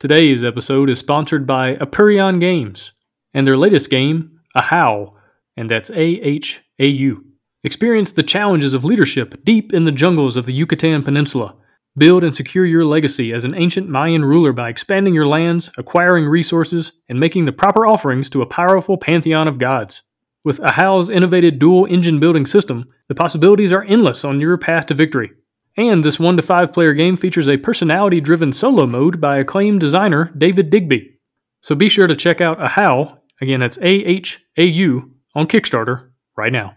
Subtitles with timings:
[0.00, 2.92] Today's episode is sponsored by Apurion Games
[3.34, 5.12] and their latest game, Ahau,
[5.58, 7.22] and that's A H A U.
[7.64, 11.54] Experience the challenges of leadership deep in the jungles of the Yucatan Peninsula.
[11.98, 16.24] Build and secure your legacy as an ancient Mayan ruler by expanding your lands, acquiring
[16.24, 20.04] resources, and making the proper offerings to a powerful pantheon of gods.
[20.44, 24.94] With Ahau's innovative dual engine building system, the possibilities are endless on your path to
[24.94, 25.32] victory.
[25.80, 29.80] And this 1 to 5 player game features a personality driven solo mode by acclaimed
[29.80, 31.18] designer David Digby.
[31.62, 36.10] So be sure to check out Ahau, again that's A H A U, on Kickstarter
[36.36, 36.74] right now.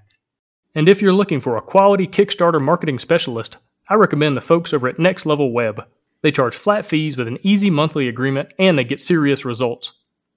[0.74, 3.58] And if you're looking for a quality Kickstarter marketing specialist,
[3.90, 5.86] I recommend the folks over at Next Level Web.
[6.22, 9.92] They charge flat fees with an easy monthly agreement and they get serious results.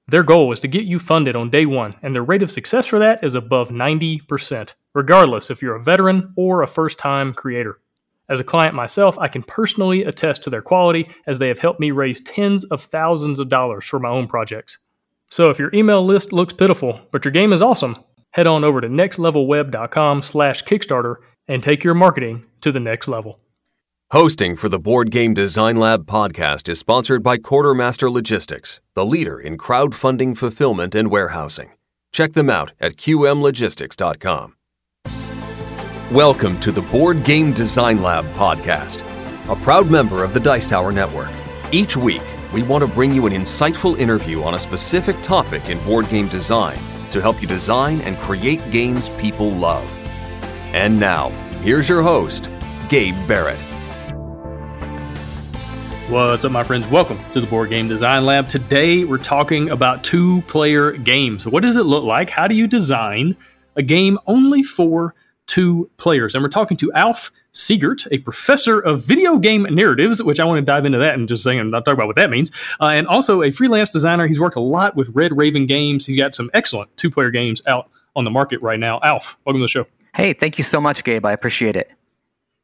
[0.09, 2.88] Their goal is to get you funded on day one, and their rate of success
[2.88, 7.79] for that is above 90%, regardless if you're a veteran or a first time creator.
[8.29, 11.80] As a client myself, I can personally attest to their quality as they have helped
[11.80, 14.79] me raise tens of thousands of dollars for my own projects.
[15.30, 17.96] So if your email list looks pitiful, but your game is awesome,
[18.30, 21.16] head on over to nextlevelweb.com slash Kickstarter
[21.49, 23.38] and take your marketing to the next level.
[24.13, 29.40] Hosting for the Board Game Design Lab podcast is sponsored by Quartermaster Logistics, the leader
[29.40, 31.73] in crowdfunding fulfillment and warehousing.
[32.13, 34.55] Check them out at qmlogistics.com.
[36.12, 39.02] Welcome to the Board Game Design Lab podcast,
[39.51, 41.32] a proud member of the Dice Tower Network.
[41.73, 45.82] Each week, we want to bring you an insightful interview on a specific topic in
[45.82, 46.79] board game design
[47.10, 49.84] to help you design and create games people love.
[50.73, 51.30] And now,
[51.62, 52.51] here's your host,
[52.88, 53.62] Gabe Barrett.
[56.09, 56.88] What's up, my friends?
[56.88, 58.46] Welcome to the Board Game Design Lab.
[58.46, 61.49] Today, we're talking about two player games.
[61.49, 62.30] What does it look like?
[62.30, 63.37] How do you design
[63.74, 65.16] a game only for
[65.47, 66.34] two players.
[66.34, 70.59] And we're talking to Alf Seegert, a professor of video game narratives, which I want
[70.59, 71.75] to dive into that and just a second.
[71.75, 72.50] I'll talk about what that means.
[72.81, 74.27] Uh, and also a freelance designer.
[74.27, 76.06] He's worked a lot with Red Raven Games.
[76.06, 79.00] He's got some excellent two player games out on the market right now.
[79.03, 79.87] Alf, welcome to the show.
[80.15, 81.25] Hey, thank you so much, Gabe.
[81.25, 81.91] I appreciate it.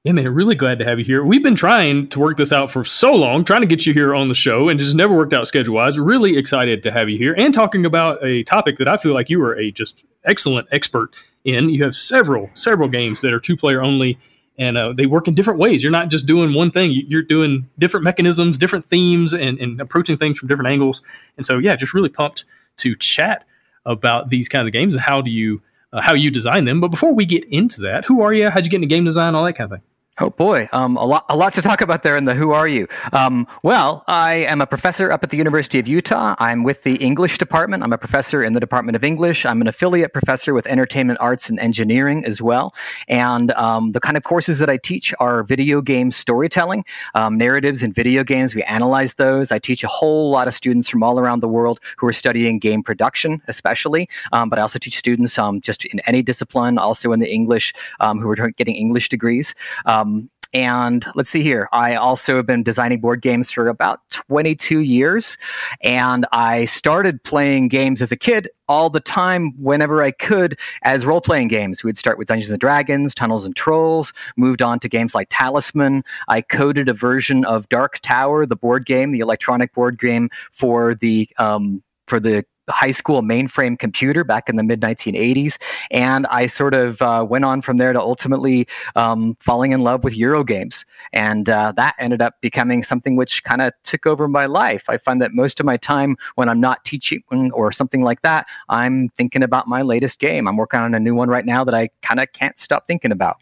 [0.05, 1.23] Yeah, man, really glad to have you here.
[1.23, 4.17] We've been trying to work this out for so long, trying to get you here
[4.17, 5.97] on the show, and just never worked out schedule wise.
[5.97, 9.31] Really excited to have you here and talking about a topic that I feel like
[9.31, 11.69] you are a just excellent expert in.
[11.69, 14.19] You have several, several games that are two player only,
[14.59, 15.83] and uh, they work in different ways.
[15.83, 20.17] You're not just doing one thing, you're doing different mechanisms, different themes, and, and approaching
[20.17, 21.03] things from different angles.
[21.37, 22.45] And so, yeah, just really pumped
[22.79, 23.45] to chat
[23.85, 25.63] about these kinds of games and how do you.
[25.95, 26.81] Uh, how you design them.
[26.81, 28.49] But before we get into that, who are you?
[28.49, 29.35] How'd you get into game design?
[29.35, 29.87] All that kind of thing.
[30.21, 32.69] Oh boy, um, a lot, a lot to talk about there in the Who Are
[32.69, 32.87] You?
[33.15, 36.37] Um, well, I am a professor up at the University of Utah.
[36.39, 37.83] I'm with the English department.
[37.83, 39.47] I'm a professor in the Department of English.
[39.47, 42.75] I'm an affiliate professor with Entertainment Arts and Engineering as well.
[43.09, 46.85] And um, the kind of courses that I teach are video game storytelling,
[47.15, 48.55] um, narratives in video games.
[48.55, 49.51] We analyze those.
[49.51, 52.59] I teach a whole lot of students from all around the world who are studying
[52.59, 54.11] game production, especially.
[54.33, 57.73] Um, but I also teach students um, just in any discipline, also in the English,
[57.99, 59.55] who are getting English degrees.
[60.03, 61.67] Um, and let's see here.
[61.73, 65.39] I also have been designing board games for about 22 years.
[65.83, 71.07] And I started playing games as a kid all the time whenever I could as
[71.07, 71.83] role playing games.
[71.83, 76.05] We'd start with Dungeons and Dragons, Tunnels and Trolls, moved on to games like Talisman.
[76.29, 80.95] I coded a version of Dark Tower, the board game, the electronic board game for
[80.95, 85.59] the um, for the high school mainframe computer back in the mid 1980s.
[85.91, 90.05] And I sort of uh, went on from there to ultimately um, falling in love
[90.05, 90.85] with Euro games.
[91.13, 94.85] And uh, that ended up becoming something which kind of took over my life.
[94.89, 98.47] I find that most of my time when I'm not teaching or something like that,
[98.69, 100.47] I'm thinking about my latest game.
[100.47, 103.13] I'm working on a new one right now that I kind of can't stop thinking
[103.13, 103.39] about.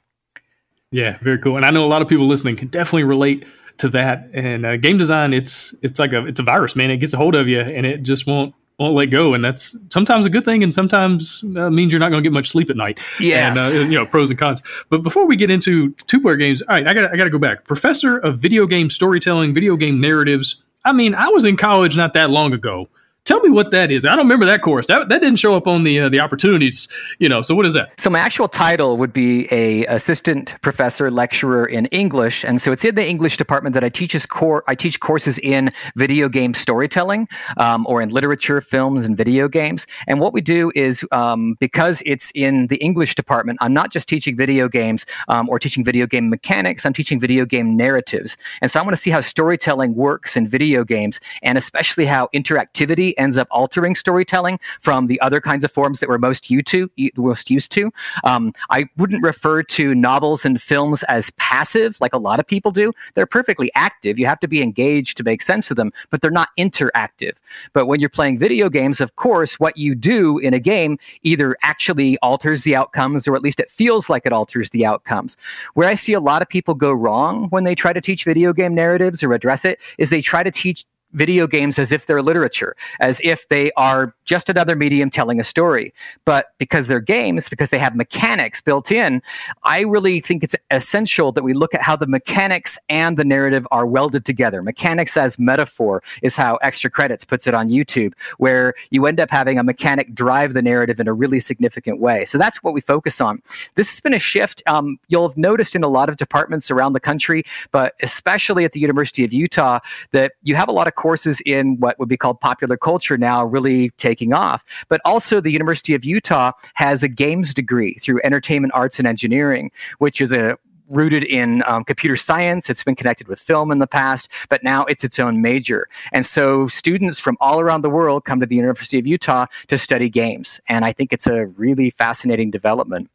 [0.93, 1.57] Yeah, very cool.
[1.57, 3.47] And I know a lot of people listening can definitely relate
[3.79, 4.29] to that.
[4.33, 6.91] And uh, game design, it's it's like a it's a virus, man.
[6.91, 9.77] It gets a hold of you, and it just won't won't let go, and that's
[9.91, 12.71] sometimes a good thing, and sometimes uh, means you're not going to get much sleep
[12.71, 12.99] at night.
[13.21, 14.63] Yeah, and uh, you know pros and cons.
[14.89, 17.31] But before we get into two player games, all right, I got I got to
[17.31, 17.67] go back.
[17.67, 20.63] Professor of video game storytelling, video game narratives.
[20.85, 22.89] I mean, I was in college not that long ago
[23.25, 24.05] Tell me what that is.
[24.05, 24.87] I don't remember that course.
[24.87, 26.89] That, that didn't show up on the uh, the opportunities.
[27.19, 27.43] You know.
[27.43, 27.93] So what is that?
[28.01, 32.85] So my actual title would be a assistant professor lecturer in English, and so it's
[32.85, 34.65] in the English department that I teach core.
[34.67, 37.29] I teach courses in video game storytelling,
[37.59, 39.87] um, or in literature, films, and video games.
[40.09, 44.09] And what we do is um, because it's in the English department, I'm not just
[44.09, 46.85] teaching video games um, or teaching video game mechanics.
[46.87, 50.47] I'm teaching video game narratives, and so I want to see how storytelling works in
[50.47, 55.71] video games, and especially how interactivity ends up altering storytelling from the other kinds of
[55.71, 56.91] forms that we're most used to.
[57.17, 57.93] Most used to.
[58.25, 62.71] Um, I wouldn't refer to novels and films as passive, like a lot of people
[62.71, 62.93] do.
[63.15, 64.19] They're perfectly active.
[64.19, 67.33] You have to be engaged to make sense of them, but they're not interactive.
[67.73, 71.57] But when you're playing video games, of course, what you do in a game either
[71.63, 75.37] actually alters the outcomes, or at least it feels like it alters the outcomes.
[75.75, 78.53] Where I see a lot of people go wrong when they try to teach video
[78.53, 82.23] game narratives or address it is they try to teach video games as if they're
[82.23, 85.93] literature, as if they are just another medium telling a story.
[86.25, 89.23] But because they're games, because they have mechanics built in,
[89.65, 93.67] I really think it's essential that we look at how the mechanics and the narrative
[93.71, 94.63] are welded together.
[94.63, 99.31] Mechanics as metaphor is how Extra Credits puts it on YouTube, where you end up
[99.31, 102.25] having a mechanic drive the narrative in a really significant way.
[102.25, 103.43] So that's what we focus on.
[103.75, 106.93] This has been a shift um, you'll have noticed in a lot of departments around
[106.93, 107.43] the country,
[107.73, 109.81] but especially at the University of Utah,
[110.13, 113.43] that you have a lot of courses in what would be called popular culture now
[113.43, 114.65] really taking off.
[114.89, 119.71] But also, the University of Utah has a games degree through entertainment arts and engineering,
[119.99, 120.59] which is a
[120.91, 122.69] rooted in um, computer science.
[122.69, 125.89] It's been connected with film in the past, but now it's its own major.
[126.13, 129.79] And so students from all around the world come to the University of Utah to
[129.79, 130.61] study games.
[130.69, 133.09] And I think it's a really fascinating development.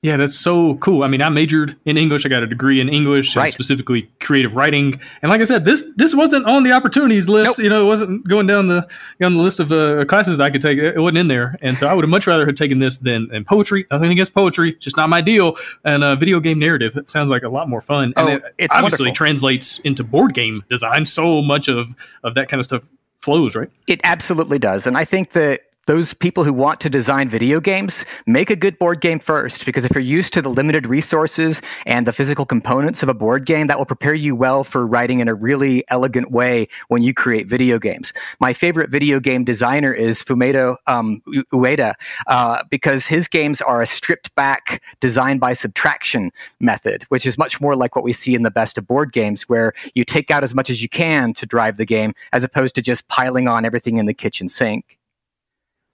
[0.00, 1.02] Yeah, that's so cool.
[1.02, 2.24] I mean, I majored in English.
[2.24, 3.52] I got a degree in English, right.
[3.52, 5.00] specifically creative writing.
[5.22, 7.58] And like I said, this this wasn't on the opportunities list.
[7.58, 7.64] Nope.
[7.64, 8.88] You know, it wasn't going down the
[9.20, 10.78] on the list of uh, classes that I could take.
[10.78, 11.58] It wasn't in there.
[11.62, 13.86] And so I would have much rather have taken this than, than poetry.
[13.90, 15.56] Nothing against poetry, just not my deal.
[15.84, 16.96] And uh, video game narrative.
[16.96, 18.12] It sounds like a lot more fun.
[18.16, 19.14] Oh, and it obviously wonderful.
[19.14, 21.06] translates into board game design.
[21.06, 23.70] So much of of that kind of stuff flows, right?
[23.88, 24.86] It absolutely does.
[24.86, 28.78] And I think that those people who want to design video games make a good
[28.78, 33.02] board game first because if you're used to the limited resources and the physical components
[33.02, 36.30] of a board game that will prepare you well for writing in a really elegant
[36.30, 38.12] way when you create video games.
[38.38, 41.22] My favorite video game designer is fumito um,
[41.54, 41.94] ueda
[42.26, 46.30] uh, because his games are a stripped back design by subtraction
[46.60, 49.44] method which is much more like what we see in the best of board games
[49.44, 52.74] where you take out as much as you can to drive the game as opposed
[52.74, 54.97] to just piling on everything in the kitchen sink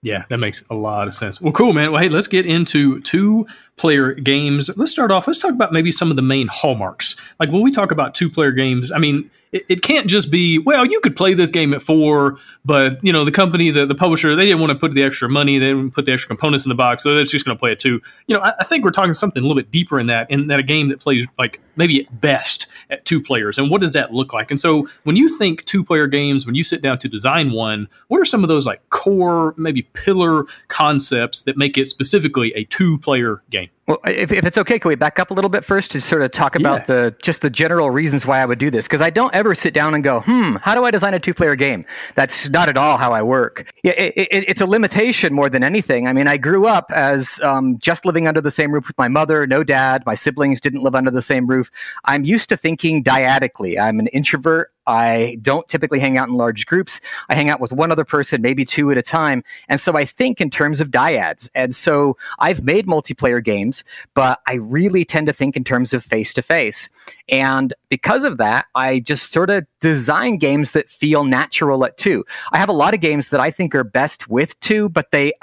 [0.05, 1.41] yeah, that makes a lot of sense.
[1.41, 1.91] Well, cool, man.
[1.91, 4.69] Well, hey, let's get into two player games.
[4.77, 5.25] Let's start off.
[5.25, 7.15] Let's talk about maybe some of the main hallmarks.
[7.39, 10.59] Like when we talk about two player games, I mean, it, it, can't just be,
[10.59, 13.95] well, you could play this game at four, but, you know, the company, the, the
[13.95, 16.65] publisher, they didn't want to put the extra money, they didn't put the extra components
[16.65, 17.99] in the box, so they're just going to play it two.
[18.27, 20.47] You know, I, I, think we're talking something a little bit deeper in that, in
[20.47, 23.57] that a game that plays like maybe at best at two players.
[23.57, 24.51] And what does that look like?
[24.51, 27.87] And so when you think two player games, when you sit down to design one,
[28.07, 32.65] what are some of those like core, maybe pillar concepts that make it specifically a
[32.65, 33.69] two player game?
[33.87, 36.23] Well, if, if it's okay, can we back up a little bit first to sort
[36.23, 36.85] of talk about yeah.
[36.85, 38.85] the just the general reasons why I would do this?
[38.85, 41.55] Because I don't ever sit down and go, hmm, how do I design a two-player
[41.55, 41.85] game?
[42.15, 43.71] That's not at all how I work.
[43.83, 46.07] Yeah, it, it, it's a limitation more than anything.
[46.07, 49.07] I mean, I grew up as um, just living under the same roof with my
[49.07, 50.03] mother, no dad.
[50.07, 51.69] My siblings didn't live under the same roof.
[52.05, 53.79] I'm used to thinking dyadically.
[53.79, 54.71] I'm an introvert.
[54.87, 56.99] I don't typically hang out in large groups.
[57.29, 59.43] I hang out with one other person, maybe two at a time.
[59.67, 61.49] And so I think in terms of dyads.
[61.55, 63.83] And so I've made multiplayer games,
[64.13, 66.89] but I really tend to think in terms of face to face.
[67.29, 72.25] And because of that, I just sort of design games that feel natural at two.
[72.51, 75.33] I have a lot of games that I think are best with two, but they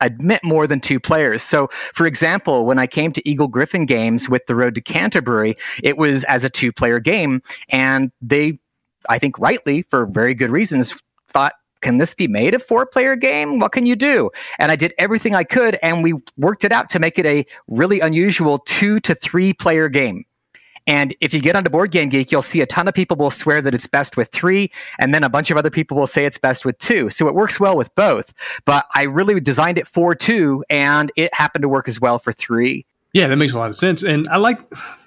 [0.00, 1.42] admit more than two players.
[1.42, 5.56] So, for example, when I came to Eagle Gryphon Games with The Road to Canterbury,
[5.82, 7.42] it was as a two player game.
[7.68, 8.58] And they,
[9.08, 10.94] I think rightly, for very good reasons,
[11.28, 13.60] thought, can this be made a four player game?
[13.60, 14.30] What can you do?
[14.58, 17.46] And I did everything I could, and we worked it out to make it a
[17.68, 20.24] really unusual two to three player game.
[20.88, 23.30] And if you get onto Board Game Geek, you'll see a ton of people will
[23.30, 26.24] swear that it's best with three, and then a bunch of other people will say
[26.24, 27.10] it's best with two.
[27.10, 28.32] So it works well with both.
[28.64, 32.32] But I really designed it for two, and it happened to work as well for
[32.32, 32.86] three.
[33.12, 34.60] Yeah, that makes a lot of sense, and I like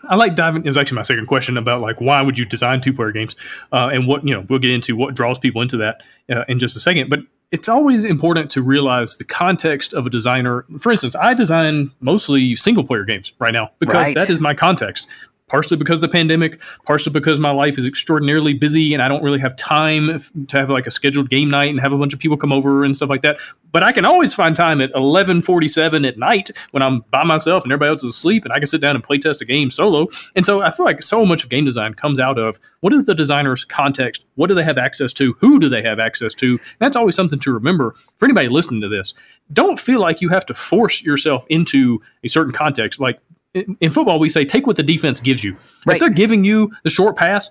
[0.08, 0.64] I like diving.
[0.64, 3.36] It was actually my second question about like why would you design two player games,
[3.72, 6.60] uh, and what you know we'll get into what draws people into that uh, in
[6.60, 7.10] just a second.
[7.10, 7.22] But
[7.52, 10.66] it's always important to realize the context of a designer.
[10.80, 14.16] For instance, I design mostly single player games right now because right.
[14.16, 15.08] that is my context
[15.51, 19.22] partially because of the pandemic, partially because my life is extraordinarily busy and I don't
[19.22, 20.17] really have time
[20.48, 22.86] to have like a scheduled game night and have a bunch of people come over
[22.86, 23.38] and stuff like that.
[23.74, 27.72] But I can always find time at 11:47 at night when I'm by myself and
[27.72, 30.08] everybody else is asleep and I can sit down and play test a game solo.
[30.38, 33.05] And so I feel like so much of game design comes out of what is
[33.05, 34.25] the designer's context?
[34.36, 35.34] What do they have access to?
[35.39, 36.51] Who do they have access to?
[36.51, 39.13] And that's always something to remember for anybody listening to this.
[39.51, 43.01] Don't feel like you have to force yourself into a certain context.
[43.01, 43.20] Like
[43.53, 45.58] in football, we say take what the defense gives you.
[45.86, 45.96] Right.
[45.96, 47.50] If they're giving you the short pass,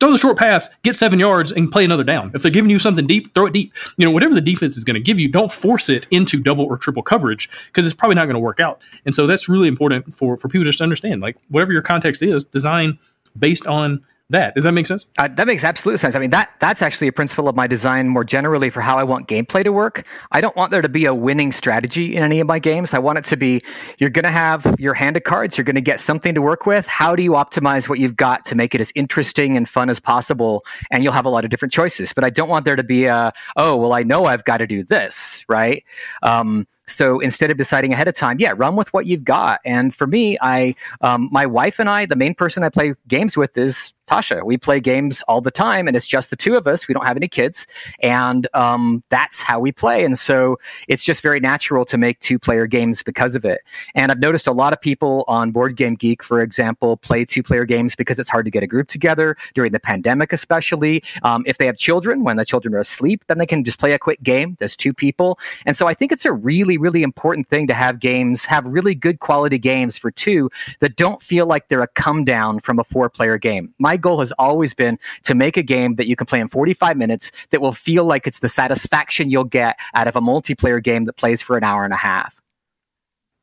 [0.00, 2.30] throw the short pass, get seven yards, and play another down.
[2.34, 3.72] If they're giving you something deep, throw it deep.
[3.96, 6.64] You know, whatever the defense is going to give you, don't force it into double
[6.64, 8.80] or triple coverage because it's probably not going to work out.
[9.04, 11.20] And so that's really important for for people just to understand.
[11.20, 12.98] Like whatever your context is, design
[13.38, 14.54] based on that.
[14.54, 15.06] Does that make sense?
[15.18, 16.16] Uh, that makes absolute sense.
[16.16, 19.04] I mean, that that's actually a principle of my design more generally for how I
[19.04, 20.06] want gameplay to work.
[20.32, 22.94] I don't want there to be a winning strategy in any of my games.
[22.94, 23.62] I want it to be
[23.98, 26.64] you're going to have your hand of cards, you're going to get something to work
[26.64, 26.86] with.
[26.86, 30.00] How do you optimize what you've got to make it as interesting and fun as
[30.00, 30.64] possible?
[30.90, 32.12] And you'll have a lot of different choices.
[32.12, 34.66] But I don't want there to be a, oh, well, I know I've got to
[34.66, 35.84] do this, right?
[36.22, 39.60] Um, so instead of deciding ahead of time, yeah, run with what you've got.
[39.64, 43.36] And for me, I, um, my wife and I, the main person I play games
[43.36, 44.44] with is Tasha.
[44.44, 46.86] We play games all the time, and it's just the two of us.
[46.86, 47.66] We don't have any kids,
[48.00, 50.04] and um, that's how we play.
[50.04, 53.62] And so it's just very natural to make two-player games because of it.
[53.94, 57.64] And I've noticed a lot of people on Board Game Geek, for example, play two-player
[57.64, 61.56] games because it's hard to get a group together during the pandemic, especially um, if
[61.58, 62.24] they have children.
[62.24, 64.56] When the children are asleep, then they can just play a quick game.
[64.58, 67.74] There's two people, and so I think it's a really really, really important thing to
[67.74, 71.88] have games, have really good quality games for two that don't feel like they're a
[71.88, 73.74] come down from a four player game.
[73.78, 76.96] My goal has always been to make a game that you can play in 45
[76.96, 81.04] minutes that will feel like it's the satisfaction you'll get out of a multiplayer game
[81.06, 82.40] that plays for an hour and a half.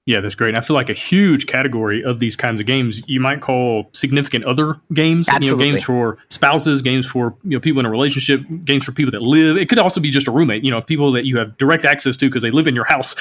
[0.07, 0.49] Yeah, that's great.
[0.49, 3.87] And I feel like a huge category of these kinds of games you might call
[3.93, 5.29] significant other games.
[5.29, 5.47] Absolutely.
[5.47, 8.93] You know, games for spouses, games for you know people in a relationship, games for
[8.93, 9.57] people that live.
[9.57, 10.63] It could also be just a roommate.
[10.63, 13.15] You know, people that you have direct access to because they live in your house.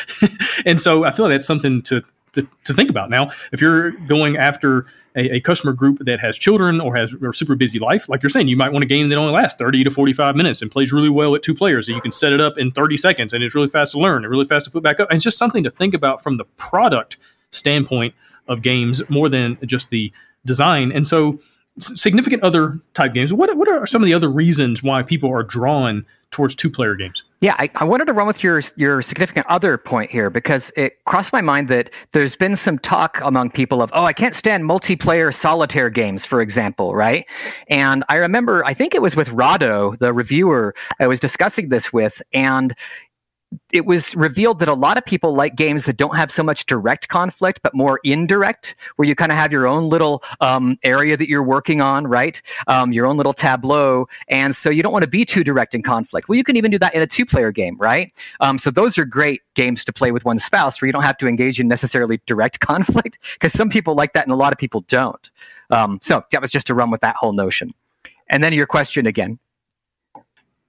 [0.65, 3.11] and so I feel like that's something to, to to think about.
[3.11, 7.33] Now, if you're going after a, a, customer group that has children or has a
[7.33, 9.85] super busy life, like you're saying, you might want a game that only lasts 30
[9.85, 11.87] to 45 minutes and plays really well at two players.
[11.87, 14.25] So you can set it up in 30 seconds and it's really fast to learn
[14.25, 15.09] and really fast to put back up.
[15.11, 17.17] And it's just something to think about from the product
[17.51, 18.15] standpoint
[18.49, 20.13] of games more than just the
[20.45, 20.93] design.
[20.93, 21.41] And so
[21.79, 23.33] significant other type games.
[23.33, 26.95] What, what are some of the other reasons why people are drawn towards two player
[26.95, 27.23] games?
[27.41, 31.03] Yeah, I, I, wanted to run with your your significant other point here because it
[31.07, 34.65] crossed my mind that there's been some talk among people of, oh, I can't stand
[34.65, 37.27] multiplayer solitaire games, for example, right?
[37.69, 41.95] And I remember, I think it was with Rahdo, the reviewer, I was discussing this
[41.95, 42.75] with, and
[43.73, 46.67] it was revealed that a lot of people like games that don't have so much
[46.67, 51.17] direct conflict, but more indirect, where you kind of have your own little um, area
[51.17, 52.41] that you're working on, right?
[52.69, 54.07] Um, your own little tableau.
[54.29, 56.29] And so you don't want to be too direct in conflict.
[56.29, 58.13] Well, you can even do that in a two player game, right?
[58.41, 61.19] Um, so those are great games to play with one spouse where you don't have
[61.19, 64.59] to engage in necessarily direct conflict because some people like that and a lot of
[64.59, 65.31] people don't.
[65.71, 67.73] Um, so that was just to run with that whole notion.
[68.29, 69.39] And then your question again.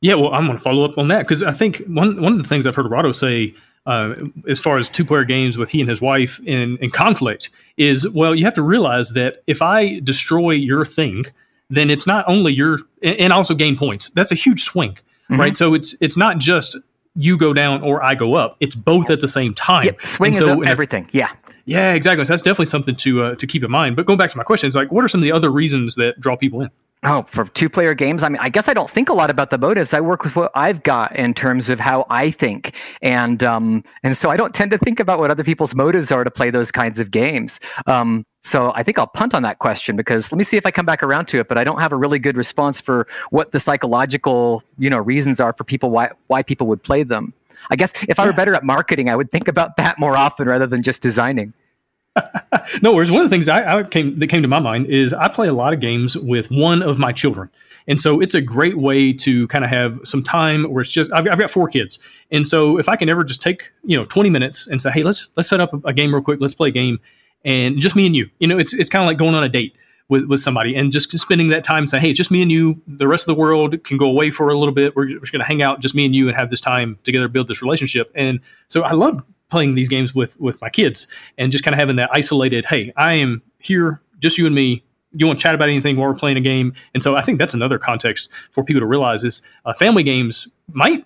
[0.01, 2.41] Yeah, well, I'm going to follow up on that because I think one one of
[2.41, 3.53] the things I've heard Rahdo say,
[3.85, 4.15] uh,
[4.47, 8.09] as far as two player games with he and his wife in, in conflict, is
[8.09, 11.25] well, you have to realize that if I destroy your thing,
[11.69, 14.09] then it's not only your and also gain points.
[14.09, 15.39] That's a huge swing, mm-hmm.
[15.39, 15.55] right?
[15.55, 16.77] So it's it's not just
[17.15, 18.53] you go down or I go up.
[18.59, 19.85] It's both at the same time.
[19.85, 21.09] Yep, swing so, is everything.
[21.11, 21.31] Yeah.
[21.65, 22.25] Yeah, exactly.
[22.25, 23.95] So that's definitely something to uh, to keep in mind.
[23.95, 25.93] But going back to my question, it's like, what are some of the other reasons
[25.95, 26.71] that draw people in?
[27.03, 29.49] Oh, for two player games, I mean, I guess I don't think a lot about
[29.49, 29.91] the motives.
[29.91, 34.15] I work with what I've got in terms of how I think, and um, and
[34.15, 36.71] so I don't tend to think about what other people's motives are to play those
[36.71, 37.59] kinds of games.
[37.87, 40.69] Um, so I think I'll punt on that question because let me see if I
[40.69, 41.47] come back around to it.
[41.47, 45.39] But I don't have a really good response for what the psychological, you know, reasons
[45.39, 47.33] are for people why why people would play them.
[47.71, 50.47] I guess if I were better at marketing, I would think about that more often
[50.47, 51.53] rather than just designing.
[52.81, 53.11] no worries.
[53.11, 55.47] One of the things I, I, came that came to my mind is I play
[55.47, 57.49] a lot of games with one of my children,
[57.87, 61.11] and so it's a great way to kind of have some time where it's just
[61.13, 61.99] I've, I've, got four kids,
[62.29, 65.03] and so if I can ever just take you know twenty minutes and say, hey,
[65.03, 66.99] let's let's set up a, game real quick, let's play a game,
[67.45, 69.49] and just me and you, you know, it's it's kind of like going on a
[69.49, 69.75] date.
[70.09, 72.81] With, with somebody and just spending that time saying, hey, just me and you.
[72.85, 74.93] The rest of the world can go away for a little bit.
[74.93, 76.99] We're, we're just going to hang out, just me and you, and have this time
[77.03, 78.11] together, build this relationship.
[78.13, 81.79] And so I love playing these games with with my kids and just kind of
[81.79, 84.83] having that isolated hey i am here just you and me.
[85.13, 86.73] You want to chat about anything while we're playing a game?
[86.93, 90.47] And so i think that's another context for people to realize is uh, family games
[90.71, 91.05] might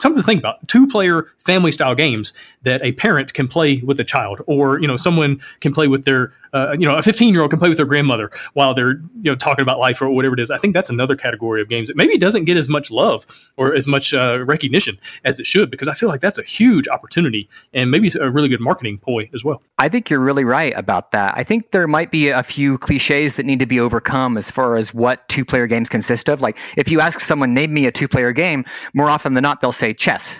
[0.00, 0.66] something to think about.
[0.66, 2.32] Two player family style games
[2.62, 6.04] that a parent can play with a child or you know someone can play with
[6.04, 8.92] their uh, you know a 15 year old can play with their grandmother while they're
[9.22, 10.50] you know talking about life or whatever it is.
[10.50, 13.26] I think that's another category of games that maybe doesn't get as much love
[13.56, 16.88] or as much uh, recognition as it should because i feel like that's a huge
[16.88, 19.62] opportunity and maybe a really good marketing ploy as well.
[19.78, 21.34] I think you're really right about that.
[21.36, 24.76] I think there might be a few cliches that need to be overcome as far
[24.76, 26.40] as what two player games consist of.
[26.40, 28.64] Like if you ask someone name me a two player game
[28.94, 30.36] more often than not they'll say chess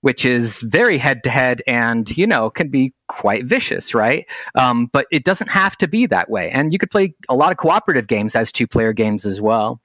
[0.00, 4.86] which is very head to head and you know can be quite vicious right um,
[4.92, 7.58] but it doesn't have to be that way and you could play a lot of
[7.58, 9.80] cooperative games as two player games as well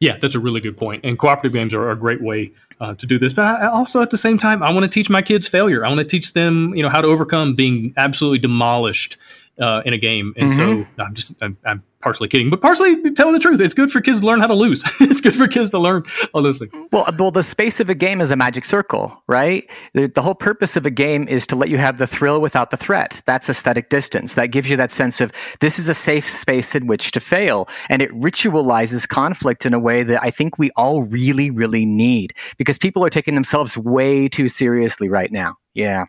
[0.00, 1.04] Yeah, that's a really good point.
[1.04, 3.32] And cooperative games are a great way uh, to do this.
[3.32, 5.84] But I, also at the same time, I want to teach my kids failure.
[5.84, 9.16] I want to teach them, you know, how to overcome being absolutely demolished
[9.58, 10.34] uh, in a game.
[10.36, 10.82] And mm-hmm.
[10.82, 13.60] so I'm just I'm, I'm, partially kidding, but partially telling the truth.
[13.60, 14.82] It's good for kids to learn how to lose.
[15.00, 16.02] it's good for kids to learn
[16.34, 16.72] all those things.
[16.90, 19.70] Well, well, the space of a game is a magic circle, right?
[19.94, 22.72] The, the whole purpose of a game is to let you have the thrill without
[22.72, 23.22] the threat.
[23.24, 24.34] That's aesthetic distance.
[24.34, 25.30] That gives you that sense of
[25.60, 29.78] this is a safe space in which to fail, and it ritualizes conflict in a
[29.78, 34.26] way that I think we all really, really need because people are taking themselves way
[34.26, 35.54] too seriously right now.
[35.72, 36.06] Yeah.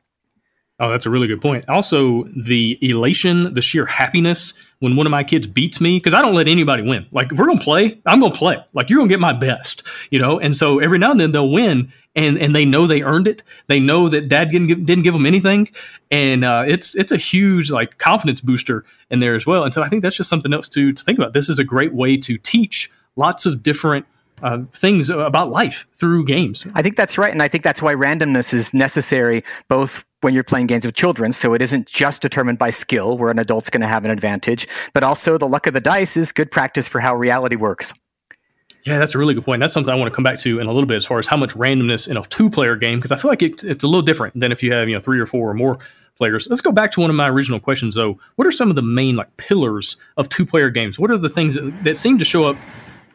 [0.80, 1.70] Oh, that's a really good point.
[1.70, 6.22] Also, the elation, the sheer happiness when one of my kids beats me, because I
[6.22, 7.06] don't let anybody win.
[7.12, 8.58] Like, if we're going to play, I'm going to play.
[8.74, 10.40] Like, you're going to get my best, you know?
[10.40, 13.44] And so every now and then they'll win and, and they know they earned it.
[13.68, 15.70] They know that dad didn't give, didn't give them anything.
[16.10, 19.64] And uh, it's, it's a huge, like, confidence booster in there as well.
[19.64, 21.34] And so I think that's just something else to, to think about.
[21.34, 24.08] This is a great way to teach lots of different
[24.42, 26.68] uh, things about life through games.
[26.74, 27.32] I think that's right.
[27.32, 31.34] And I think that's why randomness is necessary both when you're playing games with children.
[31.34, 34.68] So it isn't just determined by skill, where an adult's going to have an advantage,
[34.94, 37.94] but also the luck of the dice is good practice for how reality works.
[38.86, 39.62] Yeah, that's a really good point.
[39.62, 41.26] That's something I want to come back to in a little bit as far as
[41.26, 44.02] how much randomness in a two-player game, because I feel like it, it's a little
[44.02, 45.78] different than if you have you know three or four or more
[46.18, 46.48] players.
[46.50, 48.20] Let's go back to one of my original questions though.
[48.36, 51.00] What are some of the main like pillars of two-player games?
[51.00, 52.58] What are the things that, that seem to show up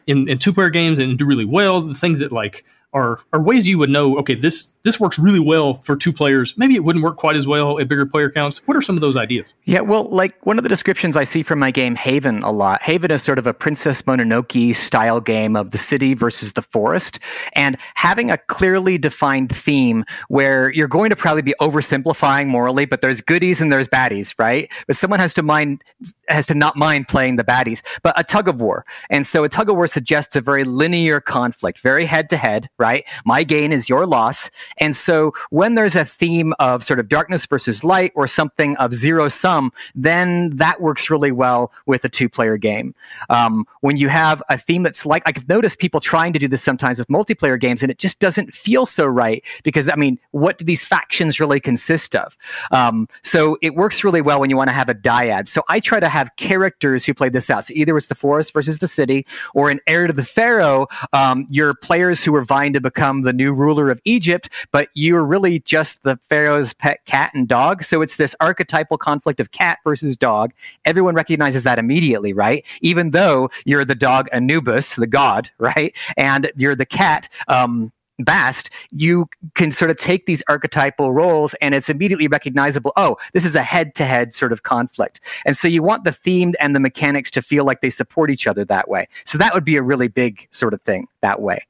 [0.07, 1.81] in, in two-player games and do really well?
[1.81, 5.39] The things that like are are ways you would know okay this this works really
[5.39, 6.53] well for two players.
[6.57, 8.65] Maybe it wouldn't work quite as well at bigger player counts.
[8.65, 9.53] What are some of those ideas?
[9.65, 12.81] Yeah well like one of the descriptions i see from my game haven a lot.
[12.81, 17.19] Haven is sort of a princess mononoke style game of the city versus the forest.
[17.53, 23.01] And having a clearly defined theme where you're going to probably be oversimplifying morally but
[23.01, 24.71] there's goodies and there's baddies right?
[24.87, 25.83] But someone has to mind
[26.27, 27.81] has to not mind playing the baddies.
[28.01, 31.19] But a tug of war and so a tug of war suggests a very linear
[31.19, 33.07] conflict very head to head right?
[33.25, 34.49] My gain is your loss.
[34.77, 38.93] And so when there's a theme of sort of darkness versus light or something of
[38.93, 42.95] zero sum, then that works really well with a two player game.
[43.29, 46.63] Um, when you have a theme that's like, I've noticed people trying to do this
[46.63, 50.57] sometimes with multiplayer games, and it just doesn't feel so right because, I mean, what
[50.57, 52.37] do these factions really consist of?
[52.71, 55.47] Um, so it works really well when you want to have a dyad.
[55.47, 57.65] So I try to have characters who play this out.
[57.65, 61.45] So either it's the forest versus the city, or in Heir to the Pharaoh, um,
[61.49, 65.23] your players who are vying trying to become the new ruler of Egypt, but you're
[65.23, 67.83] really just the Pharaoh's pet cat and dog.
[67.83, 70.51] So it's this archetypal conflict of cat versus dog.
[70.85, 72.63] Everyone recognizes that immediately, right?
[72.81, 75.97] Even though you're the dog Anubis, the god, right?
[76.15, 81.73] And you're the cat, um, Bast, you can sort of take these archetypal roles and
[81.73, 82.91] it's immediately recognizable.
[82.97, 85.21] Oh, this is a head to head sort of conflict.
[85.45, 88.45] And so you want the themed and the mechanics to feel like they support each
[88.45, 89.07] other that way.
[89.23, 91.63] So that would be a really big sort of thing that way.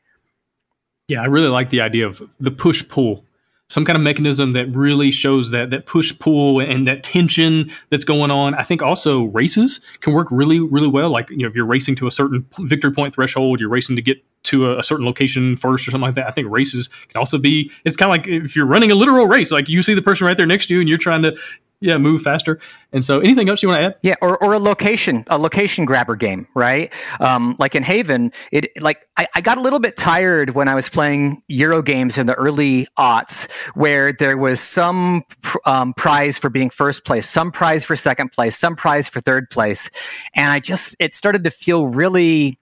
[1.09, 3.23] Yeah, I really like the idea of the push pull.
[3.67, 8.03] Some kind of mechanism that really shows that that push pull and that tension that's
[8.03, 8.55] going on.
[8.55, 11.09] I think also races can work really really well.
[11.09, 14.01] Like you know, if you're racing to a certain victory point threshold, you're racing to
[14.01, 16.27] get to a, a, certain location first or something like that.
[16.27, 17.71] I think races can also be.
[17.85, 20.25] It's kind of like if you're running a literal race, like you see the person
[20.25, 21.35] right there next to you, and you're trying to
[21.81, 22.59] yeah move faster.
[22.91, 23.95] And so anything else you want to add?
[24.01, 26.93] Yeah or, or a location a location grabber game right?
[27.19, 30.75] Um, like in haven it like I, I, got a little bit tired when i
[30.75, 35.23] was playing euro games in the early aughts where there was some
[35.65, 39.49] um, prize for being first place some prize for second place some prize for third
[39.49, 39.89] place.
[40.35, 42.59] And i just it started to feel really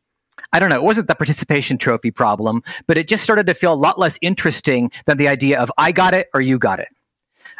[0.54, 3.74] I don't know, it wasn't the participation trophy problem, but it just started to feel
[3.74, 6.88] a lot less interesting than the idea of I got it or you got it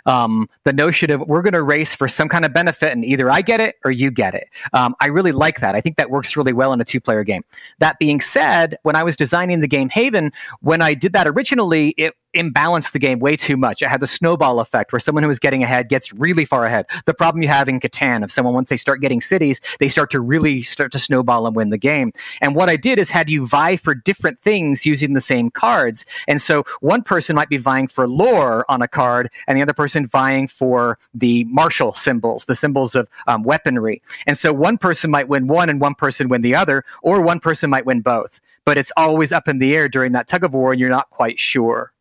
[0.08, 3.30] um, the notion of we're going to race for some kind of benefit and either
[3.30, 4.50] I get it or you get it.
[4.74, 5.76] Um, I really like that.
[5.76, 7.44] I think that works really well in a two player game.
[7.80, 11.90] That being said, when I was designing the game Haven, when I did that originally,
[11.98, 13.82] it imbalanced the game way too much.
[13.82, 16.86] It had the snowball effect where someone who is getting ahead gets really far ahead.
[17.06, 20.12] The problem you have in Catan, if someone once they start getting cities, they start
[20.12, 22.12] to really start to snowball and win the game.
[22.42, 26.06] And what I did is had you vie for different things using the same cards.
[26.28, 29.74] And so one person might be vying for lore on a card, and the other
[29.74, 34.02] person vying for the martial symbols, the symbols of um, weaponry.
[34.26, 37.40] And so one person might win one and one person win the other, or one
[37.40, 38.40] person might win both.
[38.66, 41.10] But it's always up in the air during that tug of war, and you're not
[41.10, 41.94] quite sure.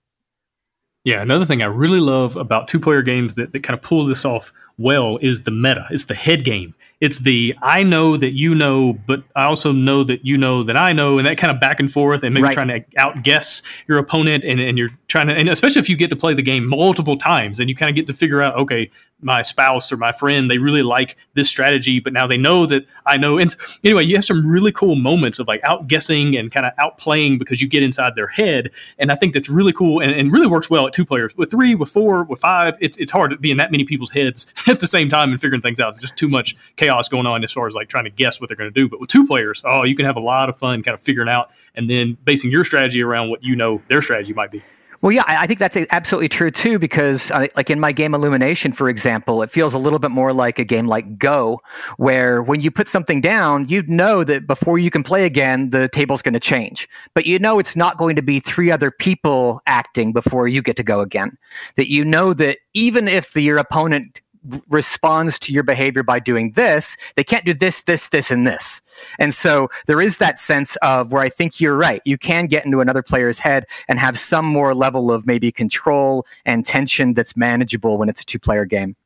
[1.06, 4.06] Yeah, another thing I really love about two player games that, that kind of pull
[4.06, 5.86] this off well is the meta.
[5.92, 6.74] It's the head game.
[7.00, 10.76] It's the I know that you know, but I also know that you know that
[10.76, 12.54] I know, and that kind of back and forth, and maybe right.
[12.54, 16.10] trying to outguess your opponent, and, and you're trying to, and especially if you get
[16.10, 18.90] to play the game multiple times, and you kind of get to figure out, okay,
[19.20, 22.86] my spouse or my friend, they really like this strategy, but now they know that
[23.06, 23.38] I know.
[23.38, 27.38] And anyway, you have some really cool moments of like outguessing and kind of outplaying
[27.38, 30.46] because you get inside their head, and I think that's really cool and, and really
[30.46, 31.36] works well at two players.
[31.36, 34.10] With three, with four, with five, it's it's hard to be in that many people's
[34.10, 35.90] heads at the same time and figuring things out.
[35.90, 38.48] It's just too much chaos going on as far as like trying to guess what
[38.48, 38.88] they're going to do.
[38.88, 41.28] But with two players, oh, you can have a lot of fun kind of figuring
[41.28, 44.62] out and then basing your strategy around what you know their strategy might be.
[45.02, 46.78] Well, yeah, I think that's absolutely true too.
[46.78, 50.32] Because, uh, like in my game Illumination, for example, it feels a little bit more
[50.32, 51.60] like a game like Go,
[51.96, 55.88] where when you put something down, you know that before you can play again, the
[55.88, 56.88] table's going to change.
[57.14, 60.76] But you know it's not going to be three other people acting before you get
[60.76, 61.36] to go again.
[61.76, 64.20] That you know that even if your opponent
[64.68, 68.80] responds to your behavior by doing this, they can't do this, this, this, and this.
[69.18, 72.00] And so there is that sense of where I think you're right.
[72.04, 76.26] You can get into another player's head and have some more level of maybe control
[76.44, 78.96] and tension that's manageable when it's a two player game.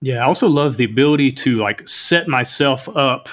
[0.00, 3.28] Yeah, I also love the ability to like set myself up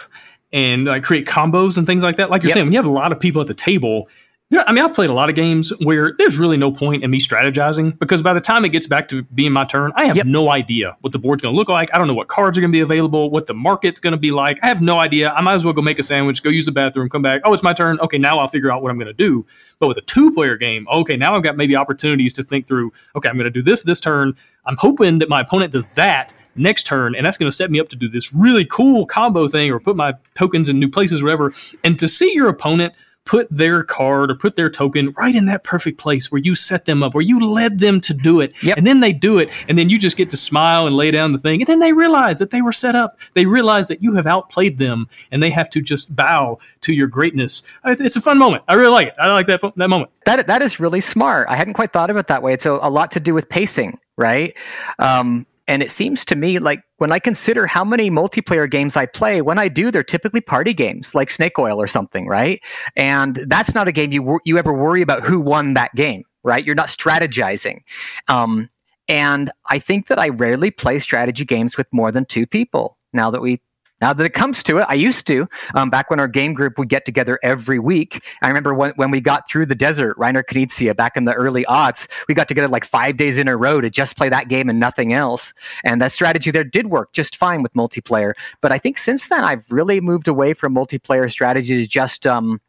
[0.53, 2.29] and like create combos and things like that.
[2.29, 2.53] Like you're yep.
[2.53, 4.07] saying, when you have a lot of people at the table,
[4.55, 7.19] I mean, I've played a lot of games where there's really no point in me
[7.19, 10.25] strategizing because by the time it gets back to being my turn, I have yep.
[10.25, 11.93] no idea what the board's going to look like.
[11.93, 14.17] I don't know what cards are going to be available, what the market's going to
[14.17, 14.59] be like.
[14.61, 15.31] I have no idea.
[15.31, 17.41] I might as well go make a sandwich, go use the bathroom, come back.
[17.45, 17.99] Oh, it's my turn.
[18.01, 19.45] Okay, now I'll figure out what I'm going to do.
[19.79, 22.91] But with a two player game, okay, now I've got maybe opportunities to think through,
[23.15, 24.35] okay, I'm going to do this this turn.
[24.65, 27.79] I'm hoping that my opponent does that next turn, and that's going to set me
[27.79, 31.21] up to do this really cool combo thing or put my tokens in new places,
[31.21, 31.53] or whatever.
[31.83, 32.93] And to see your opponent–
[33.25, 36.85] put their card or put their token right in that perfect place where you set
[36.85, 38.61] them up, where you led them to do it.
[38.63, 38.77] Yep.
[38.77, 39.49] And then they do it.
[39.67, 41.61] And then you just get to smile and lay down the thing.
[41.61, 43.17] And then they realize that they were set up.
[43.33, 47.07] They realize that you have outplayed them and they have to just bow to your
[47.07, 47.63] greatness.
[47.85, 48.63] It's, a fun moment.
[48.67, 49.15] I really like it.
[49.17, 50.11] I like that, that moment.
[50.25, 51.47] That, that is really smart.
[51.49, 52.53] I hadn't quite thought of it that way.
[52.53, 54.55] It's a, a lot to do with pacing, right?
[54.99, 59.07] Um, and it seems to me like when I consider how many multiplayer games I
[59.07, 62.63] play, when I do, they're typically party games like Snake Oil or something, right?
[62.95, 66.63] And that's not a game you you ever worry about who won that game, right?
[66.63, 67.81] You're not strategizing.
[68.29, 68.69] Um,
[69.09, 72.97] and I think that I rarely play strategy games with more than two people.
[73.11, 73.59] Now that we
[74.03, 75.47] now that it comes to it, I used to.
[75.75, 78.21] Um, back when our game group would get together every week.
[78.41, 81.63] I remember when, when we got through the desert, Reiner Knizia, back in the early
[81.69, 84.69] aughts, we got together like five days in a row to just play that game
[84.69, 85.53] and nothing else.
[85.85, 88.33] And that strategy there did work just fine with multiplayer.
[88.59, 92.59] But I think since then, I've really moved away from multiplayer strategies just um,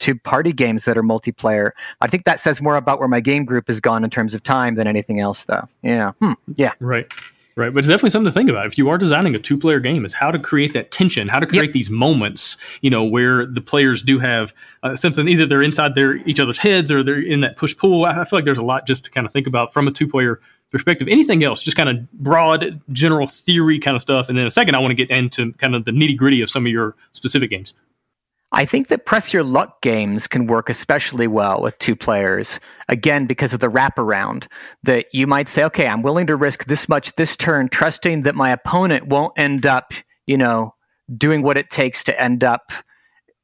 [0.00, 1.70] to party games that are multiplayer.
[2.02, 4.42] I think that says more about where my game group has gone in terms of
[4.42, 5.66] time than anything else, though.
[5.80, 6.12] Yeah.
[6.20, 6.32] Hmm.
[6.56, 6.72] Yeah.
[6.80, 7.10] Right.
[7.54, 8.66] Right, but it's definitely something to think about.
[8.66, 11.46] If you are designing a two-player game, is how to create that tension, how to
[11.46, 11.72] create yep.
[11.74, 15.28] these moments, you know, where the players do have uh, something.
[15.28, 18.06] Either they're inside their each other's heads, or they're in that push-pull.
[18.06, 20.40] I feel like there's a lot just to kind of think about from a two-player
[20.70, 21.08] perspective.
[21.08, 24.74] Anything else, just kind of broad, general theory kind of stuff, and then a second,
[24.74, 27.74] I want to get into kind of the nitty-gritty of some of your specific games.
[28.54, 32.60] I think that press your luck games can work especially well with two players.
[32.88, 34.46] Again, because of the wraparound
[34.82, 38.34] that you might say, okay, I'm willing to risk this much this turn, trusting that
[38.34, 39.94] my opponent won't end up,
[40.26, 40.74] you know,
[41.16, 42.72] doing what it takes to end up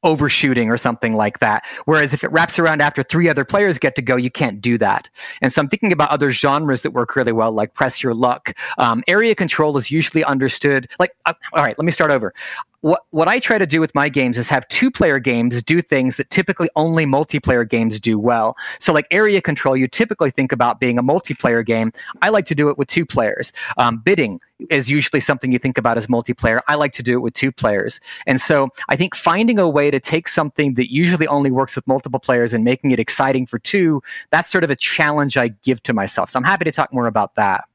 [0.03, 1.65] overshooting or something like that.
[1.85, 4.77] Whereas if it wraps around after three other players get to go, you can't do
[4.77, 5.09] that.
[5.41, 8.53] And so I'm thinking about other genres that work really well, like press your luck.
[8.77, 10.89] Um, area control is usually understood.
[10.99, 12.33] Like, uh, all right, let me start over
[12.81, 15.81] what what I try to do with my games is have two player games do
[15.81, 18.55] things that typically only multiplayer games do well.
[18.79, 21.91] So like area control, you typically think about being a multiplayer game.
[22.21, 23.51] I like to do it with two players.
[23.77, 24.39] Um, bidding
[24.69, 26.59] is usually something you think about as multiplayer.
[26.67, 27.99] I like to do it with two players.
[28.27, 31.87] And so I think finding a way to take something that usually only works with
[31.87, 35.81] multiple players and making it exciting for two, that's sort of a challenge I give
[35.83, 36.29] to myself.
[36.29, 37.68] So I'm happy to talk more about that.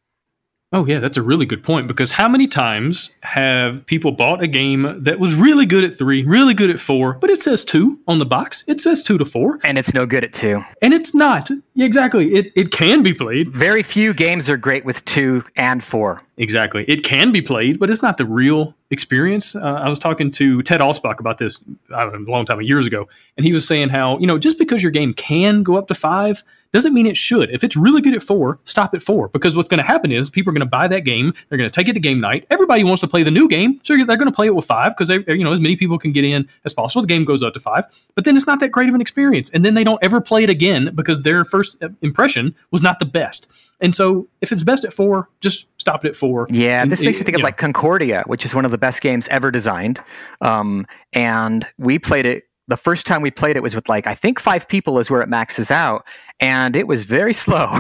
[0.75, 4.49] Oh yeah, that's a really good point because how many times have people bought a
[4.49, 8.01] game that was really good at 3, really good at 4, but it says 2
[8.09, 8.65] on the box.
[8.67, 10.65] It says 2 to 4 and it's no good at 2.
[10.83, 11.49] And it's not.
[11.77, 12.35] Exactly.
[12.35, 13.53] It it can be played.
[13.55, 16.21] Very few games are great with 2 and 4.
[16.37, 16.85] Exactly.
[16.89, 19.55] It can be played, but it's not the real experience.
[19.55, 23.09] Uh, I was talking to Ted Alspach about this know, a long time, years ago,
[23.37, 25.95] and he was saying how, you know, just because your game can go up to
[25.95, 26.43] five
[26.73, 27.51] doesn't mean it should.
[27.51, 29.29] If it's really good at four, stop at four.
[29.29, 31.33] Because what's going to happen is people are going to buy that game.
[31.49, 32.47] They're going to take it to game night.
[32.51, 34.93] Everybody wants to play the new game, so they're going to play it with five
[34.97, 37.03] because you know as many people can get in as possible.
[37.03, 37.85] The game goes up to five,
[38.17, 40.43] but then it's not that great of an experience, and then they don't ever play
[40.43, 43.53] it again because their first impression was not the best.
[43.85, 46.47] And so if it's best at four, just stop it at four.
[46.51, 47.49] Yeah, and, this makes me think of know.
[47.49, 50.01] like Concordia, which is one of the best games ever designed.
[50.41, 54.15] Um, and we played it the first time we played it was with like I
[54.15, 56.07] think five people is where it maxes out,
[56.41, 57.79] and it was very slow.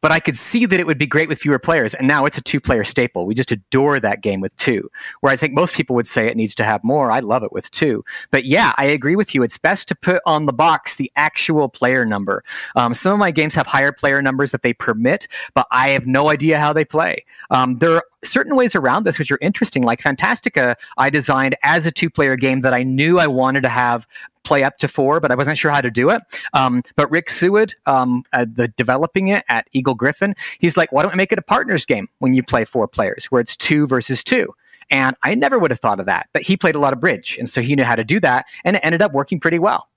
[0.00, 2.38] but I could see that it would be great with fewer players, and now it's
[2.38, 3.26] a two-player staple.
[3.26, 4.90] We just adore that game with two.
[5.20, 7.10] Where I think most people would say it needs to have more.
[7.10, 8.04] I love it with two.
[8.30, 9.42] But yeah, I agree with you.
[9.42, 12.44] It's best to put on the box the actual player number.
[12.76, 16.06] Um, some of my games have higher player numbers that they permit, but I have
[16.06, 17.24] no idea how they play.
[17.50, 19.82] Um, there are certain ways around this which are interesting.
[19.82, 24.06] Like Fantastiqa, I designed as a two-player game that I knew I wanted to have
[24.44, 26.22] play up to four, but I wasn't sure how to do it.
[26.52, 31.02] Um, but Rick Soued, um, uh, the developing it at Eagle Gryphon, he's like, why
[31.02, 33.86] don't we make it a partners game when you play four players, where it's two
[33.86, 34.54] versus two?
[34.90, 37.36] And I never would have thought of that, but he played a lot of bridge,
[37.38, 39.88] and so he knew how to do that, and it ended up working pretty well.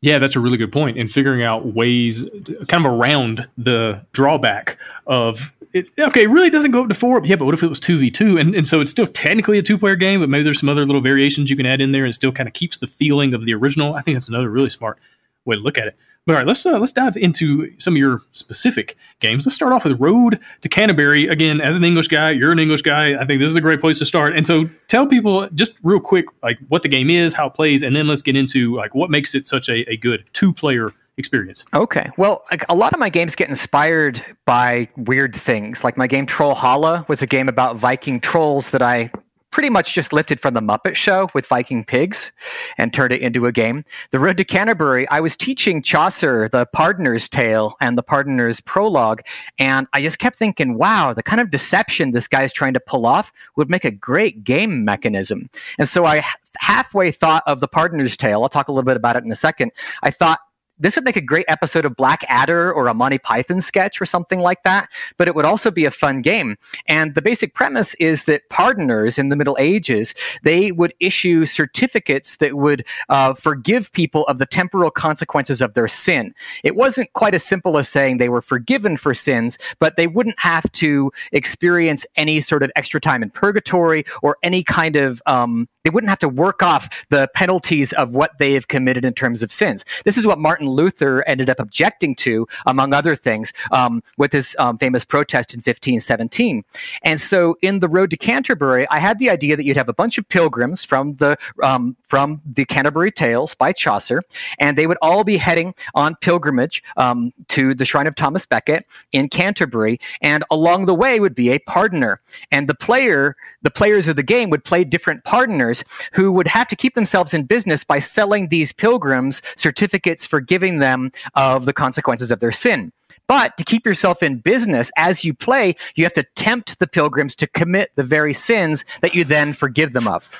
[0.00, 0.96] Yeah, that's a really good point.
[0.96, 2.28] In figuring out ways
[2.66, 7.20] kind of around the drawback of it, okay, it really doesn't go up to four.
[7.24, 8.38] Yeah, but what if it was two v two?
[8.38, 10.86] And and so it's still technically a two player game, but maybe there's some other
[10.86, 13.44] little variations you can add in there, and still kind of keeps the feeling of
[13.46, 13.94] the original.
[13.94, 14.98] I think that's another really smart
[15.44, 15.96] way to look at it.
[16.24, 19.44] But all right, let's uh, let's dive into some of your specific games.
[19.44, 21.26] Let's start off with Road to Canterbury.
[21.26, 23.20] Again, as an English guy, you're an English guy.
[23.20, 24.36] I think this is a great place to start.
[24.36, 27.82] And so, tell people just real quick, like what the game is, how it plays,
[27.82, 30.92] and then let's get into like what makes it such a, a good two player
[31.16, 31.64] experience.
[31.74, 32.10] Okay.
[32.16, 35.84] Well, a lot of my games get inspired by weird things.
[35.84, 39.10] Like my game Trollhalla was a game about Viking trolls that I
[39.52, 42.32] pretty much just lifted from the Muppet Show with Viking pigs
[42.78, 43.84] and turned it into a game.
[44.10, 49.20] The Road to Canterbury, I was teaching Chaucer the Pardoner's Tale and the Pardoner's Prologue,
[49.58, 53.04] and I just kept thinking, wow, the kind of deception this guy's trying to pull
[53.04, 55.50] off would make a great game mechanism.
[55.78, 56.24] And so I
[56.58, 58.42] halfway thought of the Pardoner's Tale.
[58.42, 59.72] I'll talk a little bit about it in a second.
[60.02, 60.40] I thought
[60.82, 64.04] this would make a great episode of Black Adder or a Monty Python sketch or
[64.04, 66.56] something like that, but it would also be a fun game.
[66.86, 72.36] And the basic premise is that pardoners in the Middle Ages, they would issue certificates
[72.36, 76.34] that would uh, forgive people of the temporal consequences of their sin.
[76.64, 80.38] It wasn't quite as simple as saying they were forgiven for sins, but they wouldn't
[80.40, 85.68] have to experience any sort of extra time in purgatory or any kind of um,
[85.84, 89.42] they wouldn't have to work off the penalties of what they have committed in terms
[89.42, 89.84] of sins.
[90.04, 94.56] This is what Martin Luther ended up objecting to, among other things, um, with his
[94.58, 96.64] um, famous protest in 1517.
[97.02, 99.94] And so, in the Road to Canterbury, I had the idea that you'd have a
[99.94, 104.22] bunch of pilgrims from the um, from the Canterbury Tales by Chaucer,
[104.58, 108.86] and they would all be heading on pilgrimage um, to the shrine of Thomas Becket
[109.12, 112.16] in Canterbury, and along the way would be a pardoner,
[112.50, 116.68] and the player, the players of the game would play different pardoners who would have
[116.68, 121.72] to keep themselves in business by selling these pilgrims certificates for forgiving them of the
[121.72, 122.92] consequences of their sin.
[123.26, 127.34] But to keep yourself in business as you play, you have to tempt the pilgrims
[127.36, 130.30] to commit the very sins that you then forgive them of.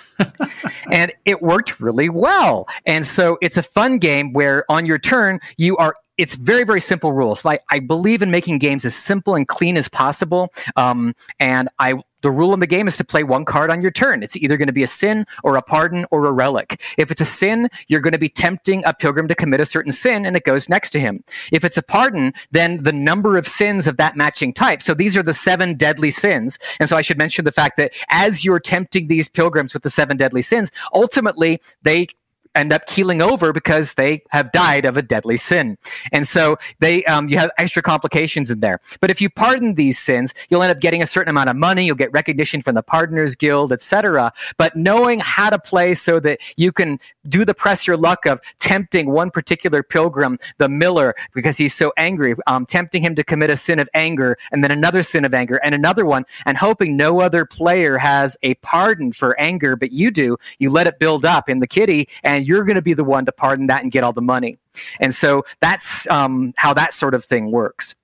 [0.92, 2.68] and it worked really well.
[2.86, 6.80] And so it's a fun game where on your turn, you are it's very very
[6.80, 7.44] simple rules.
[7.44, 11.94] I, I believe in making games as simple and clean as possible, um, and I
[12.22, 14.22] the rule in the game is to play one card on your turn.
[14.22, 16.82] It's either going to be a sin or a pardon or a relic.
[16.96, 19.92] If it's a sin, you're going to be tempting a pilgrim to commit a certain
[19.92, 21.22] sin and it goes next to him.
[21.52, 24.82] If it's a pardon, then the number of sins of that matching type.
[24.82, 26.58] So these are the seven deadly sins.
[26.80, 29.90] And so I should mention the fact that as you're tempting these pilgrims with the
[29.90, 32.08] seven deadly sins, ultimately they
[32.54, 35.78] end up keeling over because they have died of a deadly sin.
[36.12, 38.80] And so they um, you have extra complications in there.
[39.00, 41.86] But if you pardon these sins, you'll end up getting a certain amount of money,
[41.86, 44.32] you'll get recognition from the Pardoners Guild, etc.
[44.56, 48.40] But knowing how to play so that you can do the press your luck of
[48.58, 53.50] tempting one particular pilgrim, the miller, because he's so angry, um, tempting him to commit
[53.50, 56.96] a sin of anger, and then another sin of anger, and another one, and hoping
[56.96, 60.36] no other player has a pardon for anger, but you do.
[60.58, 63.24] You let it build up in the kitty, and you're going to be the one
[63.26, 64.58] to pardon that and get all the money.
[65.00, 67.94] And so that's um, how that sort of thing works.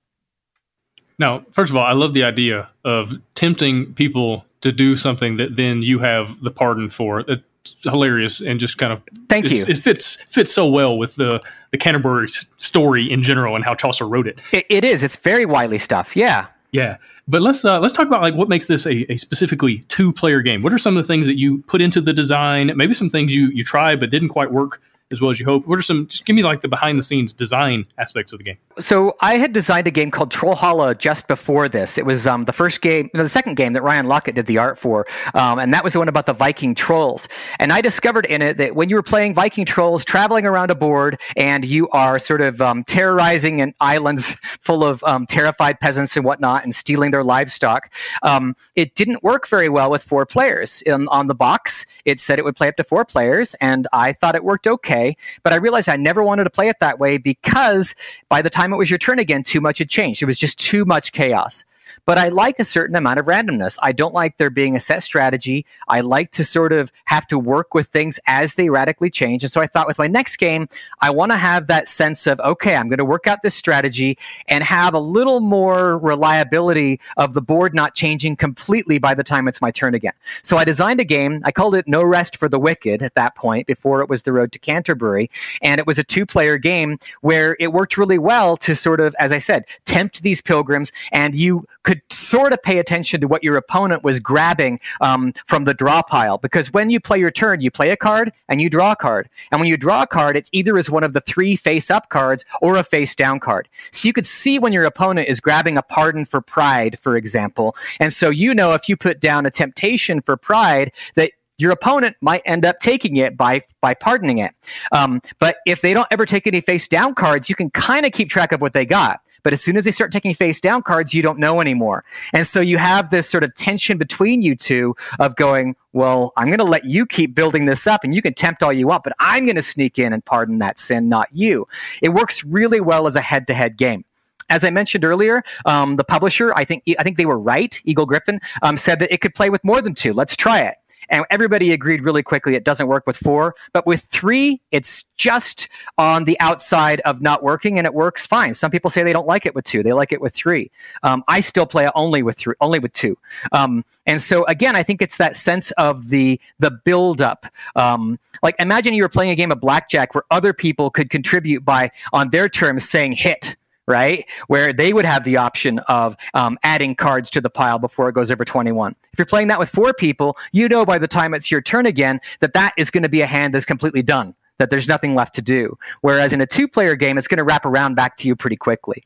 [1.17, 5.55] Now, first of all, I love the idea of tempting people to do something that
[5.55, 7.21] then you have the pardon for.
[7.27, 7.43] It's
[7.83, 9.65] hilarious and just kind of thank you.
[9.67, 14.07] It fits fits so well with the the Canterbury story in general and how Chaucer
[14.07, 14.41] wrote it.
[14.51, 14.65] it.
[14.69, 15.03] It is.
[15.03, 16.15] It's very wily stuff.
[16.15, 16.47] Yeah.
[16.71, 20.13] Yeah, but let's uh, let's talk about like what makes this a, a specifically two
[20.13, 20.61] player game.
[20.61, 22.71] What are some of the things that you put into the design?
[22.75, 25.67] Maybe some things you you tried but didn't quite work as well as you hope.
[25.67, 26.07] What are some?
[26.07, 28.57] Just give me like the behind the scenes design aspects of the game.
[28.79, 31.97] So I had designed a game called Trollhalla just before this.
[31.97, 34.57] It was um, the first game, no, the second game that Ryan Laukat did the
[34.57, 37.27] art for, um, and that was the one about the Viking trolls.
[37.59, 40.75] And I discovered in it that when you were playing Viking trolls, traveling around a
[40.75, 46.15] board, and you are sort of um, terrorizing an islands full of um, terrified peasants
[46.15, 47.93] and whatnot, and stealing their livestock,
[48.23, 50.81] um, it didn't work very well with four players.
[50.83, 54.13] In, on the box, it said it would play up to four players, and I
[54.13, 54.98] thought it worked okay.
[55.43, 57.95] But I realized I never wanted to play it that way because
[58.29, 60.21] by the time it was your turn again, too much had changed.
[60.21, 61.63] It was just too much chaos.
[62.05, 63.77] But I like a certain amount of randomness.
[63.81, 65.65] I don't like there being a set strategy.
[65.87, 69.43] I like to sort of have to work with things as they radically change.
[69.43, 70.67] And so I thought with my next game,
[71.01, 74.17] I want to have that sense of, okay, I'm going to work out this strategy
[74.47, 79.47] and have a little more reliability of the board not changing completely by the time
[79.47, 80.13] it's my turn again.
[80.43, 81.41] So I designed a game.
[81.45, 84.33] I called it No Rest for the Wicked at that point before it was The
[84.33, 85.29] Road to Canterbury.
[85.61, 89.15] And it was a two player game where it worked really well to sort of,
[89.19, 93.43] as I said, tempt these pilgrims and you could sort of pay attention to what
[93.43, 96.37] your opponent was grabbing um, from the draw pile.
[96.37, 99.29] Because when you play your turn, you play a card and you draw a card.
[99.51, 102.09] And when you draw a card, it either is one of the three face up
[102.09, 103.67] cards or a face down card.
[103.91, 107.75] So you could see when your opponent is grabbing a pardon for pride, for example.
[107.99, 112.15] And so you know if you put down a temptation for pride that your opponent
[112.21, 114.55] might end up taking it by by pardoning it.
[114.93, 118.13] Um, but if they don't ever take any face down cards, you can kind of
[118.13, 119.19] keep track of what they got.
[119.43, 122.03] But as soon as they start taking face down cards, you don't know anymore.
[122.33, 126.47] And so you have this sort of tension between you two of going, well, I'm
[126.47, 129.03] going to let you keep building this up and you can tempt all you want,
[129.03, 131.67] but I'm going to sneak in and pardon that sin, not you.
[132.01, 134.05] It works really well as a head to head game
[134.49, 137.79] as I mentioned earlier, um, the publisher, I think, I think they were right.
[137.85, 140.11] Eagle Gryphon um, said that it could play with more than two.
[140.11, 140.78] Let's try it.
[141.09, 143.55] And everybody agreed really quickly it doesn't work with four.
[143.73, 148.53] But with three, it's just on the outside of not working and it works fine.
[148.53, 150.71] Some people say they don't like it with two, they like it with three.
[151.03, 153.17] Um, I still play only with three, only with two.
[153.51, 157.45] Um, and so again, I think it's that sense of the the build up.
[157.75, 161.65] Um, like imagine you were playing a game of blackjack where other people could contribute
[161.65, 163.55] by on their terms saying hit
[163.89, 164.29] right?
[164.47, 168.13] Where they would have the option of um, adding cards to the pile before it
[168.13, 168.95] goes over 21.
[169.11, 171.85] If you're playing that with four people, you know by the time it's your turn
[171.85, 175.15] again that that is going to be a hand that's completely done, that there's nothing
[175.15, 175.77] left to do.
[176.01, 178.55] Whereas in a two player game, it's going to wrap around back to you pretty
[178.55, 179.03] quickly.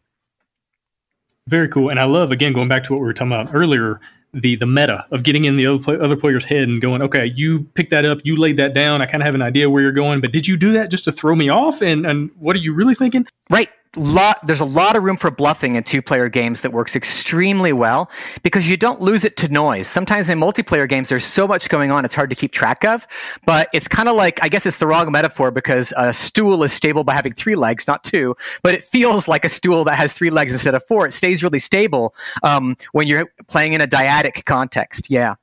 [1.48, 1.90] Very cool.
[1.90, 4.00] And I love, again, going back to what we were talking about earlier,
[4.34, 7.32] the the meta of getting in the other, play, other player's head and going, okay,
[7.36, 9.02] you picked that up, you laid that down.
[9.02, 11.06] I kind of have an idea where you're going, but did you do that just
[11.06, 11.82] to throw me off?
[11.82, 13.28] And and what are you really thinking?
[13.50, 16.96] Right lot there's a lot of room for bluffing in two player games that works
[16.96, 18.10] extremely well
[18.42, 19.88] because you don't lose it to noise.
[19.88, 23.08] Sometimes in multiplayer games there's so much going on it's hard to keep track of
[23.46, 26.74] but it's kind of like i guess it's the wrong metaphor because a stool is
[26.74, 30.14] stable by having three legs not two but it feels like a stool that has
[30.14, 31.08] three legs instead of four.
[31.08, 35.10] It stays really stable um, when you're playing in a dyadic context.
[35.10, 35.36] Yeah.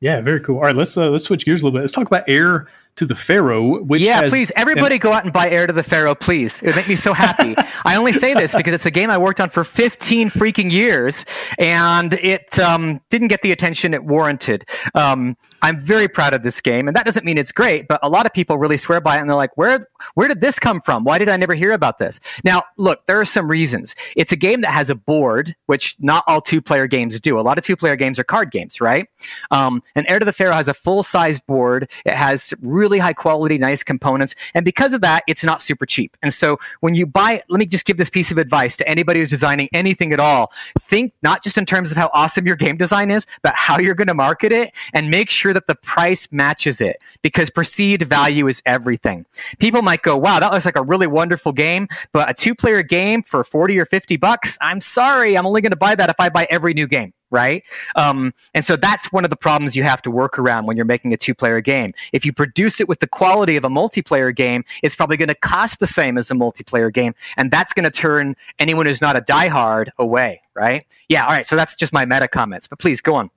[0.00, 0.56] Yeah very cool.
[0.56, 1.82] All right let's uh, let's switch gears a little bit.
[1.82, 5.24] Let's talk about Heir to the Pharaoh, which yeah, has, please, everybody and, go out
[5.24, 6.60] and buy Heir to the Pharaoh, please.
[6.62, 7.54] It would make me so happy.
[7.84, 11.24] I only say this because it's a game I worked on for 15 freaking years,
[11.58, 14.66] and it um, didn't get the attention it warranted.
[14.94, 18.08] Um, I'm very proud of this game, and that doesn't mean it's great, but a
[18.08, 20.80] lot of people really swear by it, and they're like, "Where, where did this come
[20.80, 21.04] from?
[21.04, 23.94] Why did I never hear about this?" Now, look, there are some reasons.
[24.16, 27.38] It's a game that has a board, which not all two-player games do.
[27.38, 29.08] A lot of two-player games are card games, right?
[29.50, 31.90] Um, and Heir to the Pharaoh has a full-sized board.
[32.04, 32.54] It has
[32.86, 36.16] really high quality, nice components, and because of that, it's not super cheap.
[36.22, 39.20] And so, when you buy, let me just give this piece of advice to anybody
[39.20, 42.76] who's designing anything at all: think not just in terms of how awesome your game
[42.76, 46.28] design is, but how you're going to market it, and make sure that the price
[46.30, 49.26] matches it because perceived value is everything.
[49.58, 52.82] People might go, wow, that looks like a really wonderful game, but a two player
[52.82, 56.16] game for 40 or 50 bucks, I'm sorry, I'm only going to buy that if
[56.18, 57.62] I buy every new game right?
[57.96, 60.86] Um, and so that's one of the problems you have to work around when you're
[60.86, 61.92] making a two player game.
[62.12, 65.34] If you produce it with the quality of a multiplayer game, it's probably going to
[65.34, 67.14] cost the same as a multiplayer game.
[67.36, 70.84] And that's going to turn anyone who's not a diehard away, right?
[71.08, 71.46] Yeah, all right.
[71.46, 73.30] So that's just my meta comments, but please go on.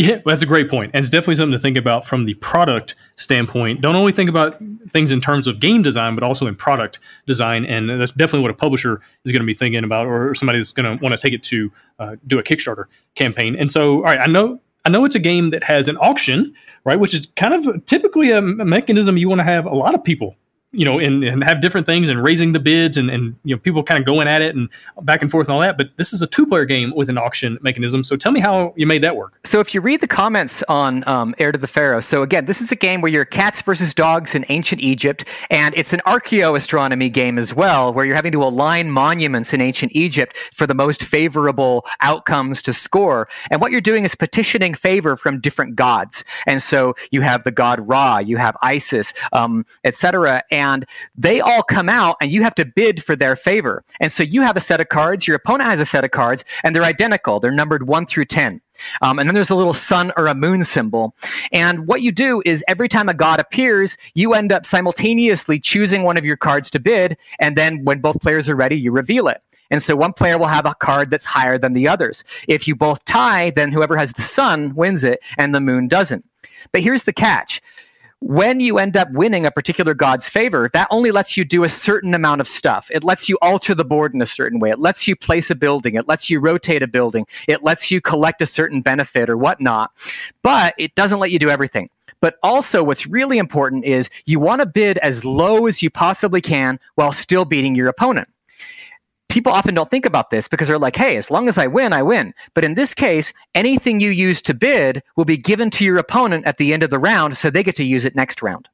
[0.00, 0.92] Yeah, well, that's a great point.
[0.94, 3.82] And it's definitely something to think about from the product standpoint.
[3.82, 4.58] Don't only think about
[4.92, 7.66] things in terms of game design, but also in product design.
[7.66, 10.72] And that's definitely what a publisher is going to be thinking about, or somebody that's
[10.72, 13.54] going to want to take it to uh, do a Kickstarter campaign.
[13.56, 14.58] And so, all right, I know.
[14.86, 16.98] I know it's a game that has an auction, right?
[16.98, 20.34] Which is kind of typically a mechanism you want to have a lot of people
[20.72, 23.58] you know, and, and have different things and raising the bids and, and you know
[23.58, 24.68] people kind of going at it and
[25.02, 25.76] back and forth and all that.
[25.76, 28.04] But this is a two player game with an auction mechanism.
[28.04, 29.40] So tell me how you made that work.
[29.44, 32.60] So if you read the comments on um, Heir to the Pharaoh, so again, this
[32.60, 37.12] is a game where you're cats versus dogs in ancient Egypt, and it's an archaeoastronomy
[37.12, 41.02] game as well, where you're having to align monuments in ancient Egypt for the most
[41.02, 43.28] favorable outcomes to score.
[43.50, 46.24] And what you're doing is petitioning favor from different gods.
[46.46, 50.42] And so you have the god Ra, you have Isis, um, etc
[51.16, 53.84] they all come out and you have to bid for their favor.
[54.00, 56.44] And so you have a set of cards, your opponent has a set of cards,
[56.64, 57.40] and they're identical.
[57.40, 58.60] They're numbered one through 10.
[59.02, 61.14] Um, and then there's a little sun or a moon symbol.
[61.52, 66.02] And what you do is every time a god appears, you end up simultaneously choosing
[66.02, 67.16] one of your cards to bid.
[67.38, 69.42] And then when both players are ready, you reveal it.
[69.70, 72.24] And so one player will have a card that's higher than the others.
[72.48, 76.24] If you both tie, then whoever has the sun wins it and the moon doesn't.
[76.72, 77.60] But here's the catch
[78.20, 81.68] when you end up winning a particular god's favor, that only lets you do a
[81.68, 82.90] certain amount of stuff.
[82.92, 84.70] It lets you alter the board in a certain way.
[84.70, 85.94] It lets you place a building.
[85.94, 87.26] It lets you rotate a building.
[87.48, 89.92] It lets you collect a certain benefit or whatnot.
[90.42, 91.88] But it doesn't let you do everything.
[92.20, 96.42] But also, what's really important is you want to bid as low as you possibly
[96.42, 98.28] can while still beating your opponent
[99.30, 101.92] people often don't think about this because they're like, hey, as long as I win,
[101.92, 102.34] I win.
[102.54, 106.44] But in this case, anything you use to bid will be given to your opponent
[106.46, 108.68] at the end of the round, so they get to use it next round.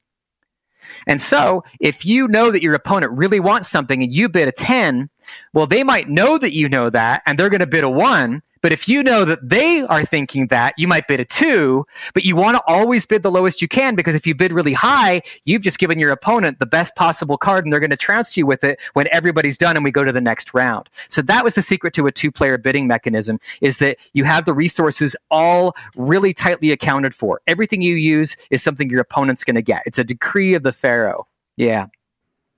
[1.06, 4.52] And so, if you know that your opponent really wants something and you bid a
[4.52, 5.10] 10,
[5.52, 8.42] well, they might know that you know that and they're going to bid a one.
[8.62, 12.24] But if you know that they are thinking that, you might bid a two, but
[12.24, 15.22] you want to always bid the lowest you can because if you bid really high,
[15.44, 18.44] you've just given your opponent the best possible card and they're going to trounce you
[18.44, 20.88] with it when everybody's done and we go to the next round.
[21.08, 24.46] So that was the secret to a two player bidding mechanism is that you have
[24.46, 27.40] the resources all really tightly accounted for.
[27.46, 29.82] Everything you use is something your opponent's going to get.
[29.86, 31.28] It's a decree of the Pharaoh.
[31.56, 31.86] Yeah.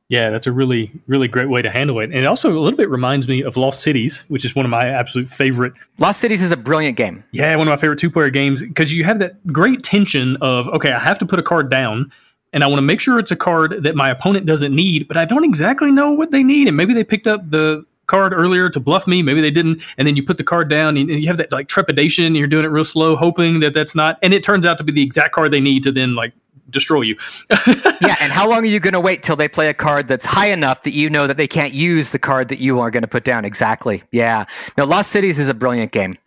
[0.08, 2.04] Yeah, that's a really, really great way to handle it.
[2.04, 4.70] And it also a little bit reminds me of Lost Cities, which is one of
[4.70, 5.74] my absolute favorite.
[5.98, 7.22] Lost Cities is a brilliant game.
[7.32, 10.66] Yeah, one of my favorite two player games because you have that great tension of,
[10.68, 12.10] okay, I have to put a card down
[12.54, 15.18] and I want to make sure it's a card that my opponent doesn't need, but
[15.18, 16.68] I don't exactly know what they need.
[16.68, 19.22] And maybe they picked up the card earlier to bluff me.
[19.22, 19.82] Maybe they didn't.
[19.98, 22.24] And then you put the card down and you have that like trepidation.
[22.24, 24.18] And you're doing it real slow, hoping that that's not.
[24.22, 26.32] And it turns out to be the exact card they need to then like
[26.70, 27.16] destroy you.
[28.00, 30.24] yeah, and how long are you going to wait till they play a card that's
[30.24, 33.02] high enough that you know that they can't use the card that you are going
[33.02, 33.44] to put down?
[33.44, 34.02] Exactly.
[34.12, 34.46] Yeah.
[34.76, 36.18] Now, Lost Cities is a brilliant game.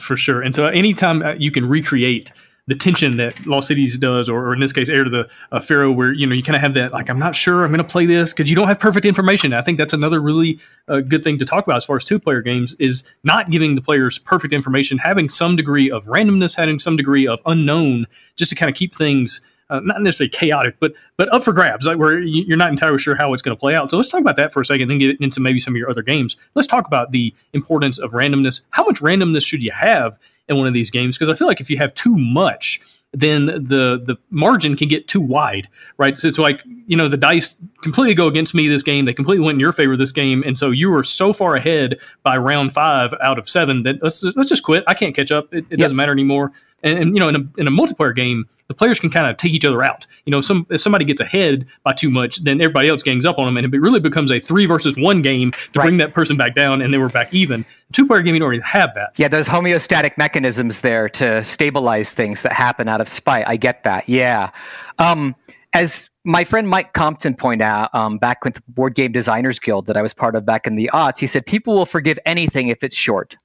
[0.00, 0.40] For sure.
[0.40, 2.32] And so anytime uh, you can recreate
[2.68, 5.60] the tension that Lost Cities does, or, or in this case, Heir to the uh,
[5.60, 7.78] Pharaoh, where you know you kind of have that like I'm not sure I'm going
[7.78, 9.52] to play this because you don't have perfect information.
[9.52, 12.20] I think that's another really uh, good thing to talk about as far as two
[12.20, 16.78] player games is not giving the players perfect information, having some degree of randomness, having
[16.78, 18.06] some degree of unknown,
[18.36, 19.40] just to kind of keep things.
[19.70, 23.14] Uh, not necessarily chaotic, but but up for grabs, like where you're not entirely sure
[23.14, 23.90] how it's going to play out.
[23.90, 25.88] So let's talk about that for a second, then get into maybe some of your
[25.88, 26.36] other games.
[26.54, 28.60] Let's talk about the importance of randomness.
[28.70, 31.60] How much randomness should you have in one of these games because I feel like
[31.60, 32.80] if you have too much,
[33.12, 36.16] then the the margin can get too wide, right?
[36.16, 39.04] So it's like you know the dice completely go against me this game.
[39.04, 41.98] They completely went in your favor this game, and so you were so far ahead
[42.22, 44.84] by round five out of seven that let's let's just quit.
[44.86, 45.52] I can't catch up.
[45.52, 45.80] It, it yep.
[45.80, 46.52] doesn't matter anymore.
[46.84, 49.36] And, and, you know, in a, in a multiplayer game, the players can kind of
[49.36, 50.06] take each other out.
[50.24, 53.38] You know, some if somebody gets ahead by too much, then everybody else gangs up
[53.38, 55.84] on them, and it really becomes a three versus one game to right.
[55.84, 57.64] bring that person back down, and then we're back even.
[57.92, 59.12] Two player game, you don't really have that.
[59.16, 63.46] Yeah, there's homeostatic mechanisms there to stabilize things that happen out of spite.
[63.46, 64.08] I get that.
[64.08, 64.50] Yeah.
[64.98, 65.36] Um,
[65.74, 69.86] as my friend Mike Compton pointed out um, back with the Board Game Designers Guild
[69.86, 72.68] that I was part of back in the aughts, he said people will forgive anything
[72.68, 73.36] if it's short.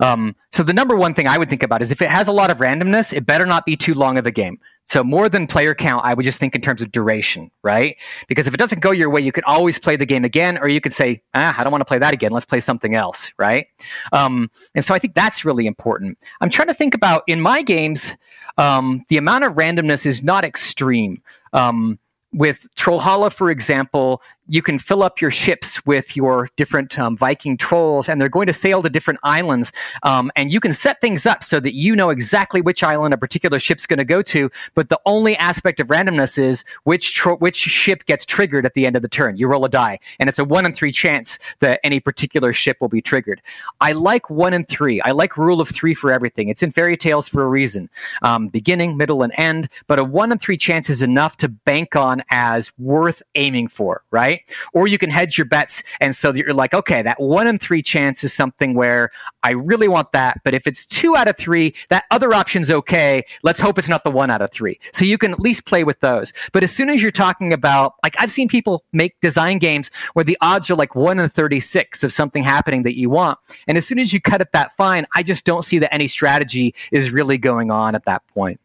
[0.00, 2.32] Um, so the number one thing I would think about is if it has a
[2.32, 4.58] lot of randomness, it better not be too long of a game.
[4.90, 7.96] So more than player count, I would just think in terms of duration, right?
[8.26, 10.66] Because if it doesn't go your way, you can always play the game again, or
[10.66, 12.32] you could say, ah, I don't want to play that again.
[12.32, 13.68] Let's play something else, right?
[14.12, 16.18] Um, and so I think that's really important.
[16.40, 18.16] I'm trying to think about in my games,
[18.58, 21.22] um, the amount of randomness is not extreme.
[21.52, 22.00] Um,
[22.32, 27.56] with Trollhalla, for example, you can fill up your ships with your different um, Viking
[27.56, 29.70] trolls, and they're going to sail to different islands.
[30.02, 33.18] Um, and you can set things up so that you know exactly which island a
[33.18, 34.50] particular ship's going to go to.
[34.74, 38.86] But the only aspect of randomness is which tro- which ship gets triggered at the
[38.86, 39.36] end of the turn.
[39.36, 42.78] You roll a die, and it's a one in three chance that any particular ship
[42.80, 43.40] will be triggered.
[43.80, 45.00] I like one in three.
[45.02, 46.48] I like rule of three for everything.
[46.48, 47.88] It's in fairy tales for a reason.
[48.22, 49.68] Um, beginning, middle, and end.
[49.86, 54.02] But a one in three chance is enough to bank on as worth aiming for,
[54.10, 54.39] right?
[54.72, 55.82] Or you can hedge your bets.
[56.00, 59.10] And so that you're like, okay, that one in three chance is something where
[59.42, 60.40] I really want that.
[60.44, 63.24] But if it's two out of three, that other option's okay.
[63.42, 64.78] Let's hope it's not the one out of three.
[64.92, 66.32] So you can at least play with those.
[66.52, 70.24] But as soon as you're talking about, like, I've seen people make design games where
[70.24, 73.38] the odds are like one in 36 of something happening that you want.
[73.66, 76.08] And as soon as you cut it that fine, I just don't see that any
[76.08, 78.60] strategy is really going on at that point.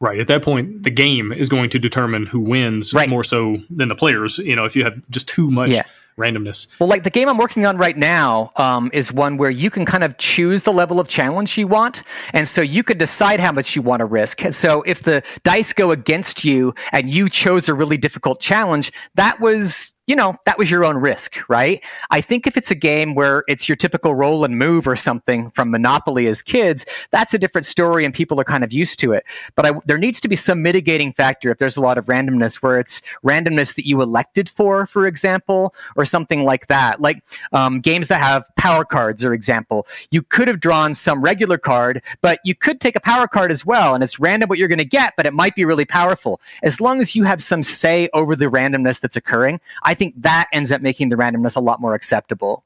[0.00, 0.18] Right.
[0.18, 3.08] At that point, the game is going to determine who wins Right.
[3.08, 4.38] more so than the players.
[4.38, 5.82] You know, if you have just too much Yeah.
[6.18, 6.66] randomness.
[6.78, 9.84] Well, like the game I'm working on right now um, is one where you can
[9.86, 12.02] kind of choose the level of challenge you want.
[12.32, 14.42] And so you could decide how much you want to risk.
[14.52, 19.40] So if the dice go against you and you chose a really difficult challenge, that
[19.40, 19.93] was.
[20.06, 21.82] You know, that was your own risk, right?
[22.10, 25.50] I think if it's a game where it's your typical roll and move or something
[25.52, 29.12] from Monopoly as kids, that's a different story and people are kind of used to
[29.12, 29.24] it.
[29.54, 32.56] But I, there needs to be some mitigating factor if there's a lot of randomness
[32.56, 37.00] where it's randomness that you elected for, for example, or something like that.
[37.00, 41.56] Like um, games that have power cards, for example, you could have drawn some regular
[41.56, 44.68] card, but you could take a power card as well, and it's random what you're
[44.68, 46.40] going to get, but it might be really powerful.
[46.62, 50.46] As long as you have some say over the randomness that's occurring, I think that
[50.52, 52.64] ends up making the randomness a lot more acceptable.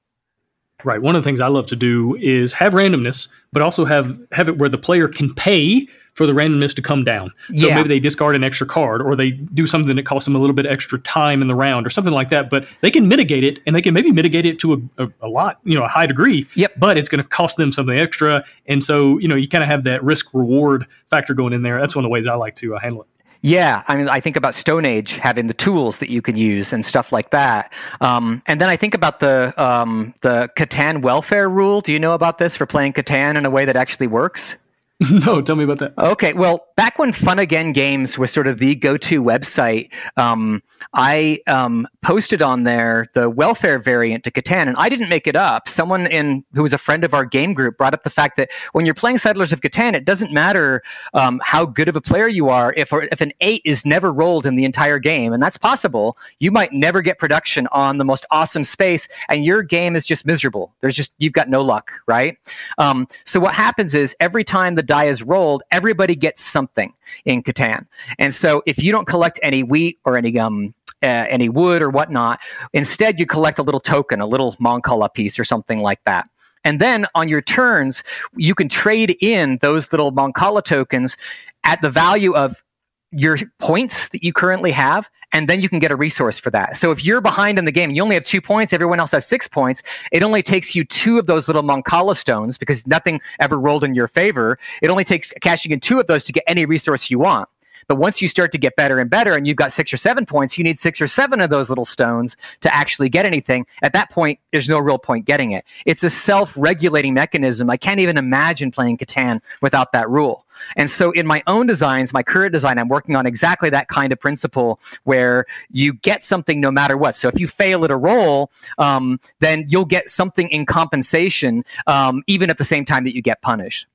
[0.85, 1.03] Right.
[1.03, 4.49] One of the things I love to do is have randomness, but also have have
[4.49, 7.33] it where the player can pay for the randomness to come down.
[7.57, 7.77] So Yeah.
[7.77, 10.55] maybe they discard an extra card or they do something that costs them a little
[10.55, 12.49] bit extra time in the round or something like that.
[12.49, 15.29] But they can mitigate it and they can maybe mitigate it to a, a, a
[15.29, 16.47] lot, you know, a high degree.
[16.55, 16.75] Yep.
[16.77, 18.45] But it's going to cost them something extra.
[18.67, 21.81] And so, you know, you kind of have that risk reward factor going in there.
[21.81, 23.09] That's one of the ways I like to uh, handle it.
[23.41, 26.73] Yeah, I mean, I think about Stone Age having the tools that you can use
[26.73, 27.73] and stuff like that.
[28.01, 31.81] Um, and then I think about the um, the Catan welfare rule.
[31.81, 34.57] Do you know about this for playing Catan in a way that actually works?
[35.11, 35.95] no, tell me about that.
[35.97, 40.61] Okay, well, back when Fun Again Games was sort of the go-to website, um,
[40.93, 45.37] I um, posted on there the welfare variant to Catan, and I didn't make it
[45.37, 45.69] up.
[45.69, 48.51] Someone in who was a friend of our game group brought up the fact that
[48.73, 50.83] when you're playing Settlers of Catan, it doesn't matter
[51.15, 52.75] um, how good of a player you are.
[52.77, 56.51] If if an eight is never rolled in the entire game, and that's possible, you
[56.51, 60.75] might never get production on the most awesome space, and your game is just miserable.
[60.81, 62.37] There's just you've got no luck, right?
[62.79, 66.93] Um, so what happens is every time the die is rolled, everybody gets something
[67.25, 67.87] in Catan.
[68.19, 71.91] And so if you don't collect any wheat or any um uh, any wood or
[71.91, 72.41] whatnot,
[72.73, 76.29] instead you collect a little token, a little Mancala piece or something like that.
[76.65, 78.03] And then on your turns,
[78.37, 81.17] you can trade in those little Mancala tokens
[81.63, 82.65] at the value of
[83.13, 86.77] your points that you currently have, and then you can get a resource for that.
[86.77, 89.27] So if you're behind in the game, you only have two points, everyone else has
[89.27, 89.83] six points,
[90.13, 93.95] it only takes you two of those little Mancala stones because nothing ever rolled in
[93.95, 94.59] your favor.
[94.83, 97.49] It only takes cashing in two of those to get any resource you want.
[97.87, 100.27] But once you start to get better and better and you've got six or seven
[100.27, 103.67] points, you need six or seven of those little stones to actually get anything.
[103.83, 105.65] At that point, there's no real point getting it.
[105.87, 107.71] It's a self regulating mechanism.
[107.71, 110.45] I can't even imagine playing Catan without that rule.
[110.77, 114.13] And so in my own designs, my current design, I'm working on exactly that kind
[114.13, 117.17] of principle where you get something no matter what.
[117.17, 122.23] So if you fail at a roll, um, then you'll get something in compensation, um,
[122.27, 123.87] even at the same time that you get punished.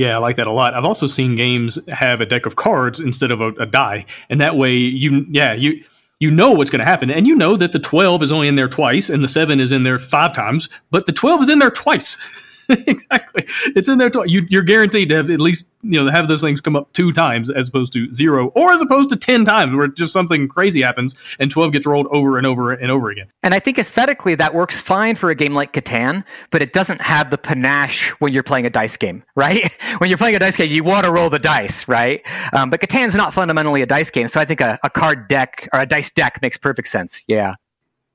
[0.00, 0.72] Yeah, I like that a lot.
[0.72, 4.40] I've also seen games have a deck of cards instead of a, a die, and
[4.40, 5.84] that way you, yeah, you
[6.20, 8.54] you know what's going to happen, and you know that the twelve is only in
[8.54, 11.58] there twice, and the seven is in there five times, but the twelve is in
[11.58, 12.16] there twice.
[12.86, 13.44] exactly,
[13.74, 14.30] it's in there twice.
[14.30, 17.12] You, you're guaranteed to have at least you know have those things come up two
[17.12, 20.82] times as opposed to zero, or as opposed to ten times where just something crazy
[20.82, 23.26] happens and twelve gets rolled over and over and over again.
[23.42, 27.00] And I think aesthetically that works fine for a game like Catan, but it doesn't
[27.00, 29.72] have the panache when you're playing a dice game, right?
[29.98, 32.22] when you're playing a dice game, you want to roll the dice, right?
[32.52, 35.68] Um, but Catan's not fundamentally a dice game, so I think a, a card deck
[35.72, 37.22] or a dice deck makes perfect sense.
[37.26, 37.54] Yeah.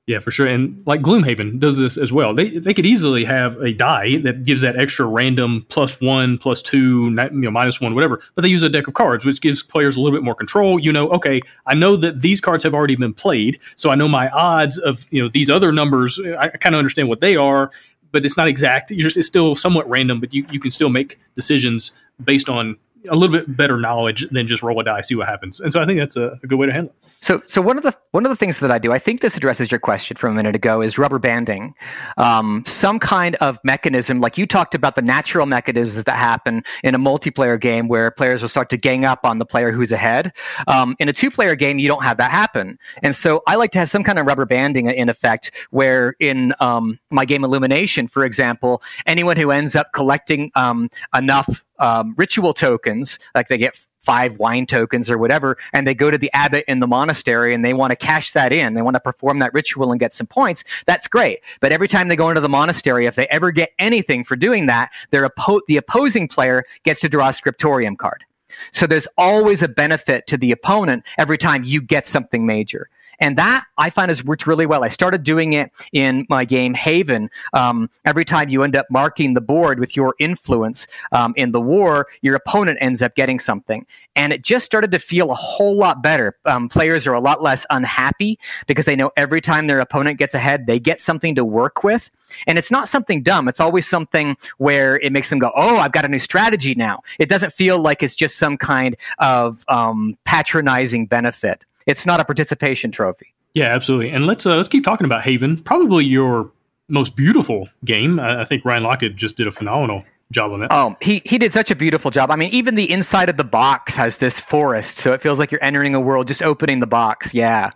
[0.07, 0.45] Yeah, for sure.
[0.45, 2.35] And like Gloomhaven does this as well.
[2.35, 6.61] They they could easily have a die that gives that extra random plus one, plus
[6.61, 8.21] two, you know, minus one, whatever.
[8.35, 10.77] But they use a deck of cards, which gives players a little bit more control.
[10.77, 14.07] You know, okay, I know that these cards have already been played, so I know
[14.07, 16.21] my odds of you know these other numbers.
[16.37, 17.71] I, I kind of understand what they are,
[18.11, 18.91] but it's not exact.
[18.95, 21.91] Just, it's still somewhat random, but you you can still make decisions
[22.23, 22.77] based on
[23.09, 25.59] a little bit better knowledge than just roll a die, see what happens.
[25.59, 27.09] And so I think that's a, a good way to handle it.
[27.21, 29.35] So, so one of the one of the things that I do, I think this
[29.35, 31.73] addresses your question from a minute ago, is rubber banding,
[32.17, 36.93] um, some kind of mechanism, like you talked about the natural mechanisms that happen in
[36.93, 40.33] a multiplayer game where players will start to gang up on the player who's ahead.
[40.67, 43.79] Um, in a two-player game, you don't have that happen, and so I like to
[43.79, 48.23] have some kind of rubber banding in effect, where in um, my game Illumination, for
[48.23, 54.37] example, anyone who ends up collecting um, enough um, ritual tokens, like they get five
[54.37, 57.73] wine tokens or whatever, and they go to the abbot in the monastery and they
[57.73, 58.75] want to cash that in.
[58.75, 60.63] They want to perform that ritual and get some points.
[60.85, 61.39] That's great.
[61.59, 64.67] But every time they go into the monastery, if they ever get anything for doing
[64.67, 68.23] that, their oppo- the opposing player gets to draw a scriptorium card.
[68.71, 72.89] So there's always a benefit to the opponent every time you get something major.
[73.19, 74.83] And that I find has worked really well.
[74.83, 77.29] I started doing it in my game Haven.
[77.53, 81.61] Um, every time you end up marking the board with your influence um, in the
[81.61, 83.85] war, your opponent ends up getting something.
[84.15, 86.37] And it just started to feel a whole lot better.
[86.45, 90.33] Um, players are a lot less unhappy because they know every time their opponent gets
[90.33, 92.09] ahead, they get something to work with.
[92.47, 93.47] And it's not something dumb.
[93.47, 97.01] It's always something where it makes them go, oh, I've got a new strategy now.
[97.19, 101.65] It doesn't feel like it's just some kind of um, patronizing benefit.
[101.85, 103.33] It's not a participation trophy.
[103.53, 104.11] Yeah, absolutely.
[104.11, 105.57] And let's uh, let's keep talking about Haven.
[105.61, 106.51] Probably your
[106.89, 108.19] most beautiful game.
[108.19, 110.67] I, I think Ryan Laukat just did a phenomenal job on it.
[110.71, 112.31] Oh, he he did such a beautiful job.
[112.31, 115.51] I mean, even the inside of the box has this forest, so it feels like
[115.51, 117.33] you're entering a world just opening the box.
[117.33, 117.71] Yeah.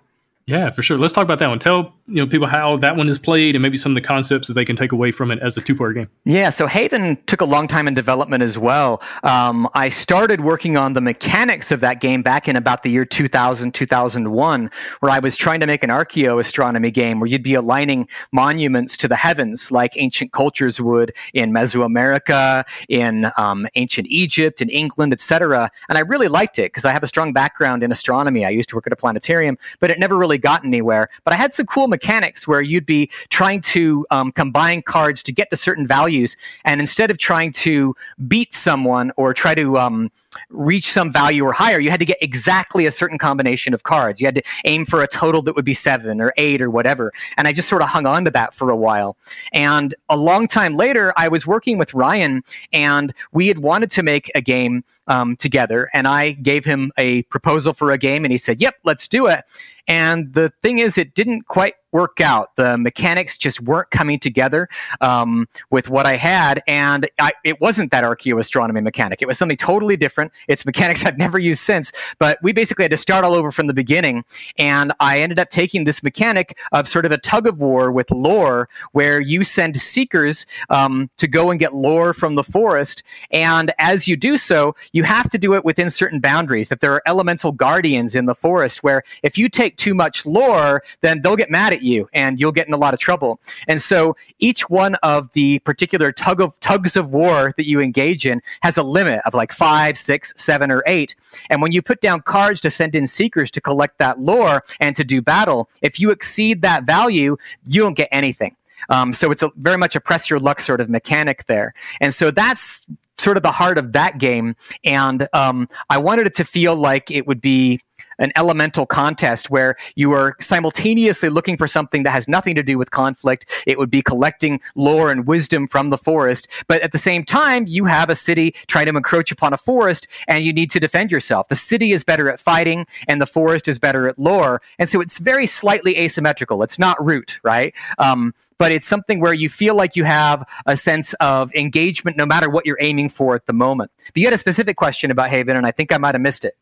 [0.46, 0.98] Yeah, for sure.
[0.98, 1.60] Let's talk about that one.
[1.60, 4.48] Tell you know people how that one is played and maybe some of the concepts
[4.48, 6.10] that they can take away from it as a two-player game.
[6.26, 9.02] Yeah, so Haven took a long time in development as well.
[9.24, 13.06] Um, I started working on the mechanics of that game back in about the year
[13.06, 18.08] 2000, 2001, where I was trying to make an archaeoastronomy game where you'd be aligning
[18.32, 24.70] monuments to the heavens like ancient cultures would in Mesoamerica, in um, ancient Egypt, in
[24.70, 25.70] England, etc.
[25.88, 28.46] And I really liked it because I have a strong background in astronomy.
[28.46, 31.10] I used to work at a planetarium, but it never really got anywhere.
[31.24, 35.32] But I had some cool mechanics where you'd be trying to um, combine cards to
[35.32, 37.96] get to certain values, and instead of trying to
[38.28, 40.10] beat someone or try to um,
[40.50, 44.22] reach some value or higher, you had to get exactly a certain combination of cards.
[44.22, 47.12] You had to aim for a total that would be seven or eight or whatever.
[47.38, 49.18] And I just sort of hung on to that for a while.
[49.52, 54.04] And a long time later, I was working with Ryan, and we had wanted to
[54.04, 55.90] make a game um, together.
[55.94, 59.28] And I gave him a proposal for a game, and he said, "Yep, let's do
[59.28, 59.44] it."
[59.88, 62.56] And the thing is, it didn't quite work out.
[62.56, 64.70] The mechanics just weren't coming together
[65.02, 69.22] um, with what I had, and I, it wasn't that archaeoastronomy mechanic.
[69.22, 70.32] It was something totally different.
[70.48, 71.92] It's mechanics I've never used since.
[72.20, 74.24] But we basically had to start all over from the beginning,
[74.58, 78.12] and I ended up taking this mechanic of sort of a tug of war with
[78.12, 83.72] lore, where you send seekers um, to go and get lore from the forest, and
[83.80, 86.70] as you do so, you have to do it within certain boundaries.
[86.70, 90.84] That there are elemental guardians in the forest, where if you take too much lore,
[91.02, 93.40] then they'll get mad at at you and you'll get in a lot of trouble.
[93.68, 98.26] And so each one of the particular tug of tugs of war that you engage
[98.26, 101.16] in has a limit of like five, six, seven, or eight.
[101.50, 104.96] And when you put down cards to send in seekers to collect that lore and
[104.96, 108.56] to do battle, if you exceed that value, you don't get anything.
[108.90, 111.74] Um, so it's a, very much a press your luck sort of mechanic there.
[112.00, 112.86] And so that's
[113.18, 114.56] sort of the heart of that game.
[114.84, 117.82] And um, I wanted it to feel like it would be
[118.20, 122.78] an elemental contest where you are simultaneously looking for something that has nothing to do
[122.78, 123.46] with conflict.
[123.66, 127.66] It would be collecting lore and wisdom from the forest, but at the same time,
[127.68, 131.12] you have a city trying to encroach upon a forest and you need to defend
[131.12, 131.48] yourself.
[131.48, 134.62] The city is better at fighting and the forest is better at lore.
[134.78, 136.62] And so it's very slightly asymmetrical.
[136.64, 137.76] It's not root, right?
[137.98, 142.26] Um, but it's something where you feel like you have a sense of engagement no
[142.26, 143.92] matter what you're aiming for at the moment.
[144.08, 146.46] But you had a specific question about Haven, and I think I might have missed
[146.46, 146.58] it.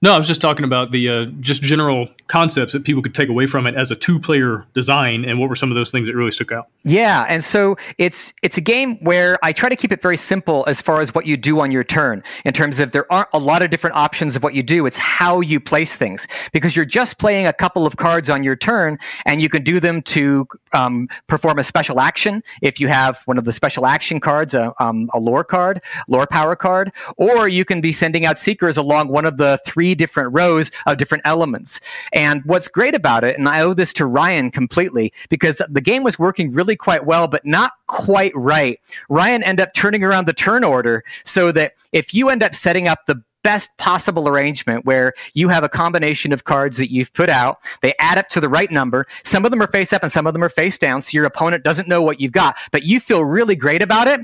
[0.00, 3.28] No, I was just talking about the uh, just general concepts that people could take
[3.28, 6.14] away from it as a two-player design, and what were some of those things that
[6.14, 6.68] really stuck out?
[6.84, 10.62] Yeah, and so it's it's a game where I try to keep it very simple
[10.68, 12.22] as far as what you do on your turn.
[12.44, 14.98] In terms of there aren't a lot of different options of what you do; it's
[14.98, 19.00] how you place things because you're just playing a couple of cards on your turn,
[19.26, 23.36] and you can do them to um, perform a special action if you have one
[23.36, 27.64] of the special action cards, a, um, a lore card, lore power card, or you
[27.64, 31.22] can be sending out seekers along one of the three three different rows of different
[31.24, 31.80] elements.
[32.12, 36.02] And what's great about it, and I owe this to Ryan completely, because the game
[36.02, 38.78] was working really quite well, but not quite right.
[39.08, 42.86] Ryan ended up turning around the turn order so that if you end up setting
[42.86, 47.30] up the best possible arrangement where you have a combination of cards that you've put
[47.30, 47.58] out.
[47.82, 49.06] They add up to the right number.
[49.24, 51.02] Some of them are face up and some of them are face down.
[51.02, 54.20] So your opponent doesn't know what you've got, but you feel really great about it.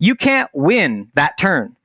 [0.00, 1.75] You can't win that turn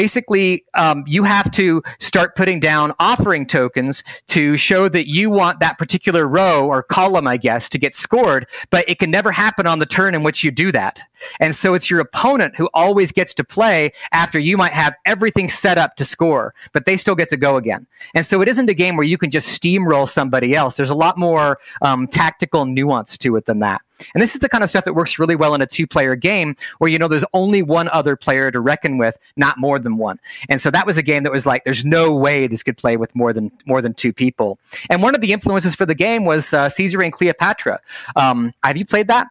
[0.00, 5.60] basically um, you have to start putting down offering tokens to show that you want
[5.60, 9.66] that particular row or column i guess to get scored but it can never happen
[9.66, 11.02] on the turn in which you do that.
[11.40, 15.48] And so it's your opponent who always gets to play after you might have everything
[15.48, 17.86] set up to score but they still get to go again.
[18.14, 20.76] And so it isn't a game where you can just steamroll somebody else.
[20.76, 23.82] There's a lot more um, tactical nuance to it than that
[24.14, 26.14] And this is the kind of stuff that works really well in a two player
[26.14, 29.96] game where, you know, there's only one other player to reckon with, not more than
[29.96, 30.18] one.
[30.48, 32.96] And so that was a game that was like, there's no way this could play
[32.96, 34.58] with more than more than two people.
[34.88, 37.80] And one of the influences for the game was uh, Caesar and Cleopatra.
[38.16, 39.26] Um, have you played that?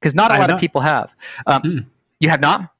[0.00, 1.14] Because not a lot of people have.
[1.46, 1.78] Um, hmm.
[2.20, 2.72] You have not?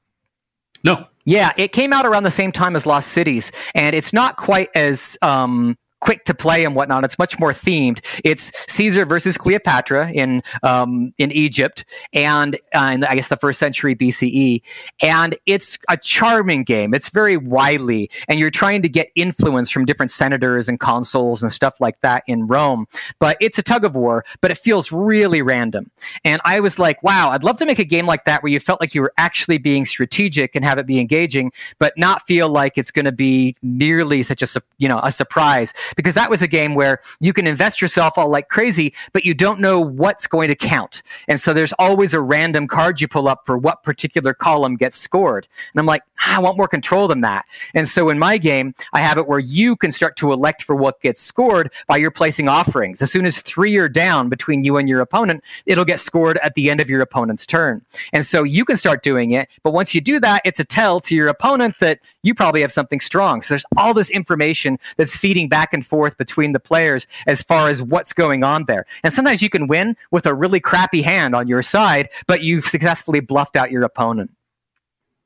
[0.83, 1.05] No.
[1.25, 4.69] Yeah, it came out around the same time as Lost Cities, and it's not quite
[4.73, 7.03] as um, quick to play and whatnot.
[7.05, 8.03] It's much more themed.
[8.23, 13.59] It's Caesar versus Cleopatra in um, in Egypt, and uh, in I guess the first
[13.59, 14.61] century BCE.
[15.01, 16.93] And it's a charming game.
[16.93, 21.53] It's very wily, and you're trying to get influence from different senators and consuls and
[21.53, 22.87] stuff like that in Rome.
[23.19, 25.91] But it's a tug of war, but it feels really random.
[26.25, 28.59] And I was like, wow, I'd love to make a game like that where you
[28.59, 32.49] felt like you were actually being strategic and have it be engaging, but not feel
[32.49, 36.41] like it's going to be nearly such a you know a surprise because that was
[36.41, 40.27] a game where you can invest yourself all like crazy, but you don't know what's
[40.27, 41.01] going to count.
[41.27, 44.97] And so there's always a random card you pull up for what particular column gets
[44.97, 45.47] scored.
[45.73, 47.45] And I'm like, ah, I want more control than that.
[47.73, 50.75] And so in my game, I have it where you can start to elect for
[50.75, 53.01] what gets scored by your placing offerings.
[53.01, 56.55] As soon as three are down between you and your opponent, it'll get scored at
[56.55, 57.81] the end of your opponent's turn.
[58.13, 59.49] And so you can start doing it.
[59.63, 62.71] But once you do that, it's a tell to your opponent that you probably have
[62.71, 63.41] something strong.
[63.41, 67.41] So there's all this information that's feeding back and and forth between the players as
[67.41, 68.85] far as what's going on there.
[69.03, 72.65] And sometimes you can win with a really crappy hand on your side, but you've
[72.65, 74.31] successfully bluffed out your opponent.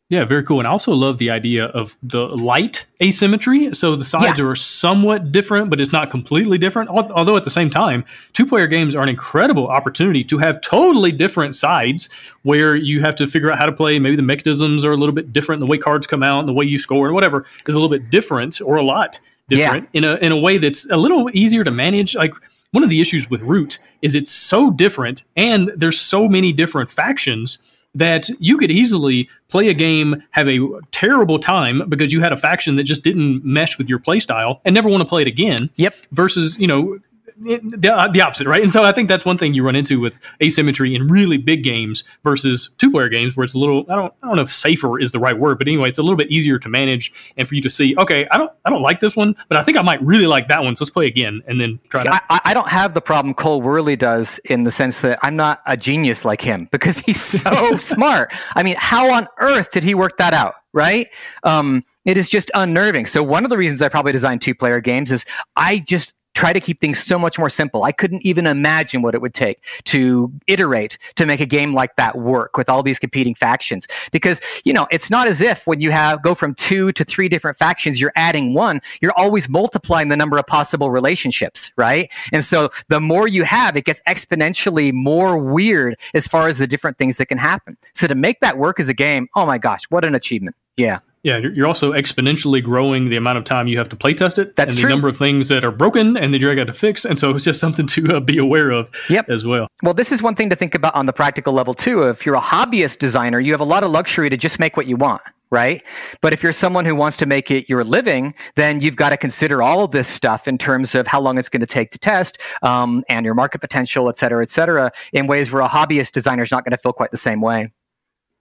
[0.08, 0.60] Yeah, very cool.
[0.60, 3.74] And I also love the idea of the light asymmetry.
[3.74, 4.46] So the sides yeah.
[4.46, 6.92] are somewhat different, but it's not completely different.
[6.92, 11.12] Although at the same time, two player games are an incredible opportunity to have totally
[11.12, 13.98] different sides where you have to figure out how to play.
[13.98, 15.60] Maybe the mechanisms are a little bit different.
[15.60, 17.90] The way cards come out and the way you score and whatever is a little
[17.90, 19.20] bit different or a lot
[19.50, 19.98] different yeah.
[20.00, 22.16] in a in a way that's a little easier to manage.
[22.16, 22.34] Like
[22.72, 26.90] one of the issues with Root is it's so different and there's so many different
[26.90, 27.58] factions
[27.96, 30.60] that you could easily play a game, have a
[30.92, 34.76] terrible time because you had a faction that just didn't mesh with your playstyle and
[34.76, 35.70] never want to play it again.
[35.78, 35.96] Yep.
[36.12, 37.00] Versus, you know,
[37.38, 38.62] the, uh, the opposite, right?
[38.62, 41.64] And so I think that's one thing you run into with asymmetry in really big
[41.64, 44.52] games versus two player games where it's a little I don't I don't know if
[44.52, 47.48] safer is the right word, but anyway, it's a little bit easier to manage and
[47.48, 49.78] for you to see, okay, I don't I don't like this one, but I think
[49.78, 50.76] I might really like that one.
[50.76, 53.34] So let's play again and then try see, to I, I don't have the problem
[53.34, 57.22] Cole Wehrle does in the sense that I'm not a genius like him because he's
[57.22, 58.34] so smart.
[58.56, 60.56] I mean, how on earth did he work that out?
[60.74, 61.08] Right?
[61.44, 63.08] Um, it is just unnerving.
[63.08, 65.26] So one of the reasons I probably designed two player games is
[65.56, 67.84] I just try to keep things so much more simple.
[67.84, 71.96] I couldn't even imagine what it would take to iterate to make a game like
[71.96, 73.88] that work with all these competing factions.
[74.12, 77.30] Because, you know, it's not as if when you have go from two to three
[77.30, 82.12] different factions, you're adding one, you're always multiplying the number of possible relationships, right?
[82.32, 86.68] And so the more you have, it gets exponentially more weird as far as the
[86.68, 87.78] different things that can happen.
[87.94, 90.56] So to make that work as a game, oh my gosh, what an achievement.
[90.78, 91.00] Yeah.
[91.26, 94.56] Yeah, you're also exponentially growing the amount of time you have to play test it.
[94.56, 94.88] That's and true.
[94.88, 97.04] the number of things that are broken and that you're going to fix.
[97.04, 99.28] And so it's just something to uh, be aware of yep.
[99.28, 99.68] as well.
[99.82, 102.04] Well, this is one thing to think about on the practical level too.
[102.04, 104.86] If you're a hobbyist designer, you have a lot of luxury to just make what
[104.86, 105.84] you want right?
[106.22, 109.18] But if you're someone who wants to make it your living, then you've got to
[109.18, 112.00] consider all of this stuff in terms of how long it's going to take to
[112.00, 116.12] test um, and your market potential, et cetera, et cetera, in ways where a hobbyist
[116.12, 117.72] designer is not going to feel quite the same way.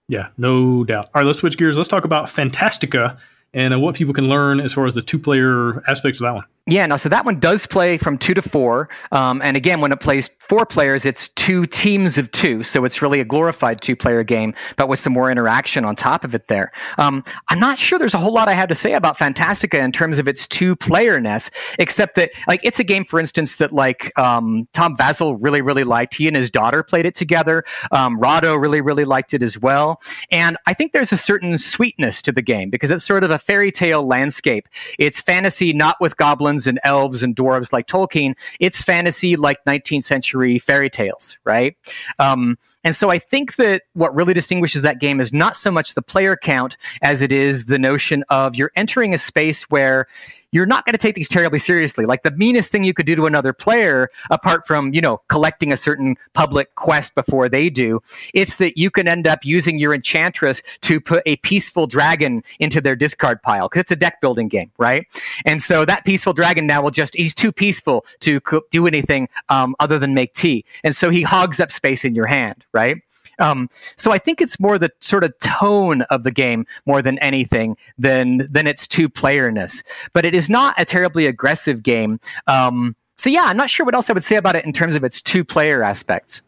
[0.08, 1.06] Yeah, no doubt.
[1.06, 1.76] All right, let's switch gears.
[1.76, 3.18] Let's talk about Fantastiqa
[3.54, 6.34] and uh, what people can learn as far as the two player aspects of that
[6.34, 6.44] one.
[6.66, 8.88] Yeah, no, so that one does play from two to four.
[9.12, 12.64] Um, and again, when it plays four players, it's two teams of two.
[12.64, 16.24] So it's really a glorified two player game, but with some more interaction on top
[16.24, 16.72] of it there.
[16.96, 19.92] Um, I'm not sure there's a whole lot I have to say about Fantastiqa in
[19.92, 24.18] terms of its two playerness, except that, like, it's a game, for instance, that, like,
[24.18, 26.14] um, Tom Vasel really, really liked.
[26.14, 27.62] He and his daughter played it together.
[27.90, 30.00] Um, Rahdo really, really liked it as well.
[30.30, 33.38] And I think there's a certain sweetness to the game because it's sort of a
[33.38, 34.66] fairy tale landscape.
[34.98, 38.34] It's fantasy, not with goblins and elves and dwarves like Tolkien.
[38.60, 41.76] It's fantasy like 19th century fairy tales, right?
[42.18, 45.94] Um, and so I think that what really distinguishes that game is not so much
[45.94, 50.06] the player count as it is the notion of you're entering a space where
[50.54, 52.06] you're not going to take these terribly seriously.
[52.06, 55.72] Like the meanest thing you could do to another player, apart from, you know, collecting
[55.72, 58.00] a certain public quest before they do,
[58.34, 62.80] it's that you can end up using your enchantress to put a peaceful dragon into
[62.80, 65.08] their discard pile because it's a deck building game, right?
[65.44, 68.40] And so that peaceful dragon now will just, he's too peaceful to
[68.70, 70.64] do anything um, other than make tea.
[70.84, 73.02] And so he hogs up space in your hand, right?
[73.38, 77.18] Um, so I think it's more the sort of tone of the game more than
[77.18, 79.82] anything than than its two playerness.
[80.12, 82.20] But it is not a terribly aggressive game.
[82.46, 84.94] Um, so yeah, I'm not sure what else I would say about it in terms
[84.94, 86.42] of its two player aspects.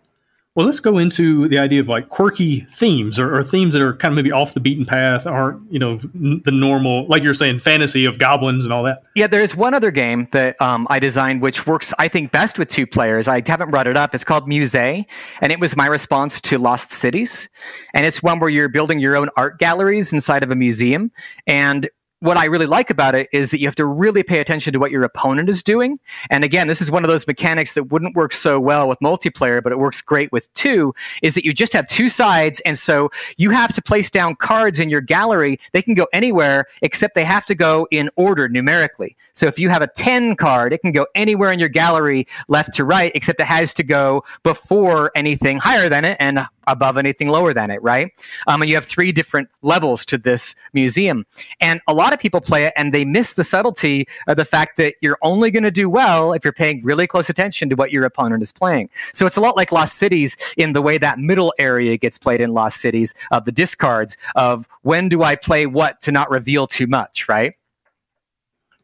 [0.56, 3.94] Well, let's go into the idea of like quirky themes or, or, themes that are
[3.94, 7.58] kind of maybe off the beaten path, aren't you know the normal, like you're saying,
[7.58, 9.02] fantasy of goblins and all that.
[9.14, 12.70] Yeah, there's one other game that um, I designed which works, I think, best with
[12.70, 13.28] two players.
[13.28, 14.14] I haven't brought it up.
[14.14, 15.06] It's called Muse, and
[15.42, 17.50] it was my response to Lost Cities,
[17.92, 21.12] and it's one where you're building your own art galleries inside of a museum,
[21.46, 21.90] and
[22.26, 24.80] what I really like about it is that you have to really pay attention to
[24.80, 26.00] what your opponent is doing.
[26.28, 29.62] And again, this is one of those mechanics that wouldn't work so well with multiplayer,
[29.62, 32.60] but it works great with two, is that you just have two sides.
[32.60, 35.60] And so you have to place down cards in your gallery.
[35.72, 39.16] They can go anywhere except they have to go in order numerically.
[39.32, 42.74] So if you have a 10 card, it can go anywhere in your gallery left
[42.74, 47.28] to right, except it has to go before anything higher than it and above anything
[47.28, 48.12] lower than it, right?
[48.46, 51.26] Um, and you have three different levels to this museum.
[51.60, 54.76] And a lot of people play it and they miss the subtlety of the fact
[54.76, 57.90] that you're only going to do well if you're paying really close attention to what
[57.90, 58.90] your opponent is playing.
[59.12, 62.40] So it's a lot like Lost Cities in the way that middle area gets played
[62.40, 66.66] in Lost Cities of the discards of when do I play what to not reveal
[66.66, 67.54] too much, right?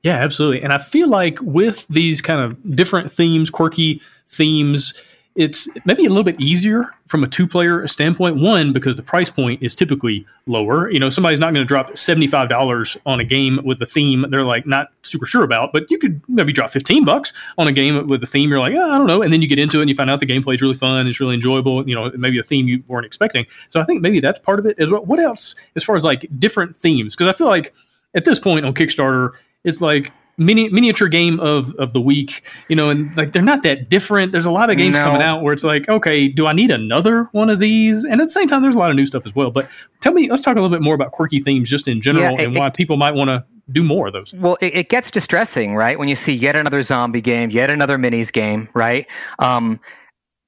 [0.03, 0.63] Yeah, absolutely.
[0.63, 4.95] And I feel like with these kind of different themes, quirky themes,
[5.35, 8.37] it's maybe a little bit easier from a two player standpoint.
[8.37, 10.91] One, because the price point is typically lower.
[10.91, 14.45] You know, somebody's not going to drop $75 on a game with a theme they're
[14.45, 18.07] like not super sure about, but you could maybe drop 15 bucks on a game
[18.09, 19.23] with a theme you're like, oh, I don't know.
[19.23, 21.07] And then you get into it and you find out the gameplay is really fun,
[21.07, 23.47] it's really enjoyable, you know, maybe a theme you weren't expecting.
[23.71, 25.05] So I think maybe that's part of it as well.
[25.05, 27.15] What else as far as like different themes?
[27.15, 27.75] Because I feel like
[28.15, 29.31] at this point on Kickstarter,
[29.65, 33.63] it's like mini miniature game of of the week, you know, and like they're not
[33.63, 34.33] that different.
[34.33, 35.05] There's a lot of games no.
[35.05, 38.05] coming out where it's like, okay, do I need another one of these?
[38.05, 39.51] And at the same time, there's a lot of new stuff as well.
[39.51, 39.71] But
[40.01, 42.43] tell me, let's talk a little bit more about quirky themes just in general yeah,
[42.43, 44.35] it, and why it, people might want to do more of those.
[44.35, 45.99] Well, it, it, gets distressing, right?
[45.99, 49.09] When you see yet another zombie game, yet another minis game, right?
[49.39, 49.81] Um,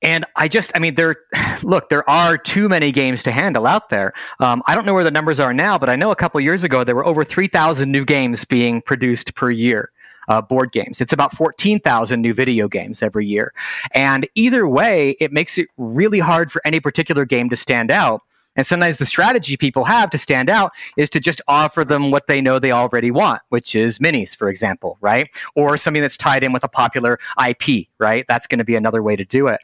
[0.05, 1.16] and I just, I mean, there,
[1.62, 4.12] look, there are too many games to handle out there.
[4.38, 6.62] Um, I don't know where the numbers are now, but I know a couple years
[6.62, 9.90] ago there were over 3,000 new games being produced per year.
[10.26, 11.02] Uh, board games.
[11.02, 13.52] It's about 14,000 new video games every year.
[13.90, 18.22] And either way, it makes it really hard for any particular game to stand out
[18.57, 22.26] and sometimes the strategy people have to stand out is to just offer them what
[22.26, 25.28] they know they already want, which is minis, for example, right?
[25.55, 28.24] Or something that's tied in with a popular IP, right?
[28.28, 29.61] That's going to be another way to do it.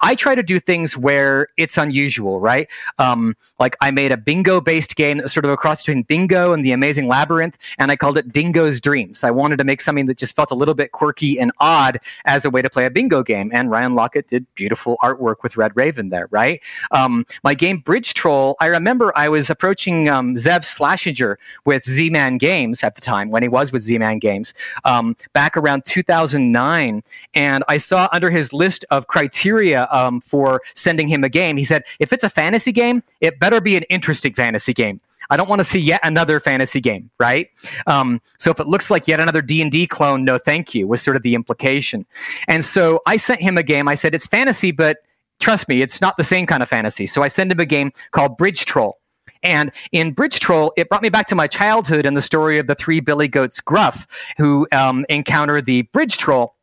[0.00, 2.70] I try to do things where it's unusual, right?
[2.98, 6.02] Um, like I made a bingo based game that was sort of a cross between
[6.02, 9.24] bingo and the amazing labyrinth, and I called it Dingo's Dreams.
[9.24, 12.44] I wanted to make something that just felt a little bit quirky and odd as
[12.44, 13.50] a way to play a bingo game.
[13.54, 16.62] And Ryan Laukat did beautiful artwork with Red Raven there, right?
[16.90, 22.10] Um, my game Bridge Troll I remember I was approaching um, Zev Shlasinger with Z
[22.10, 24.54] Man Games at the time when he was with Z Man Games
[24.84, 27.02] um, back around 2009.
[27.34, 31.64] And I saw under his list of criteria um, for sending him a game, he
[31.64, 35.00] said, if it's a fantasy game, it better be an interesting fantasy game.
[35.30, 37.48] I don't want to see yet another fantasy game, right?
[37.86, 40.86] Um, so if it looks like yet another D and D clone, no, thank you,
[40.86, 42.04] was sort of the implication.
[42.48, 43.88] And so I sent him a game.
[43.88, 44.98] I said it's fantasy, but
[45.40, 47.06] trust me, it's not the same kind of fantasy.
[47.06, 48.98] So I send him a game called Bridge Troll.
[49.42, 52.66] And in Bridge Troll, it brought me back to my childhood and the story of
[52.66, 54.06] the three billy goats Gruff,
[54.38, 56.54] who um, encounter the Bridge Troll.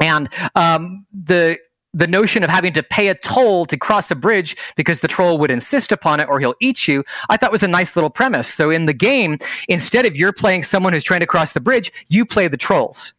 [0.00, 1.58] And um, the
[1.94, 5.38] the notion of having to pay a toll to cross a bridge because the troll
[5.38, 8.52] would insist upon it or he'll eat you, I thought was a nice little premise.
[8.52, 11.90] So in the game, instead of you're playing someone who's trying to cross the bridge,
[12.08, 13.14] you play the trolls.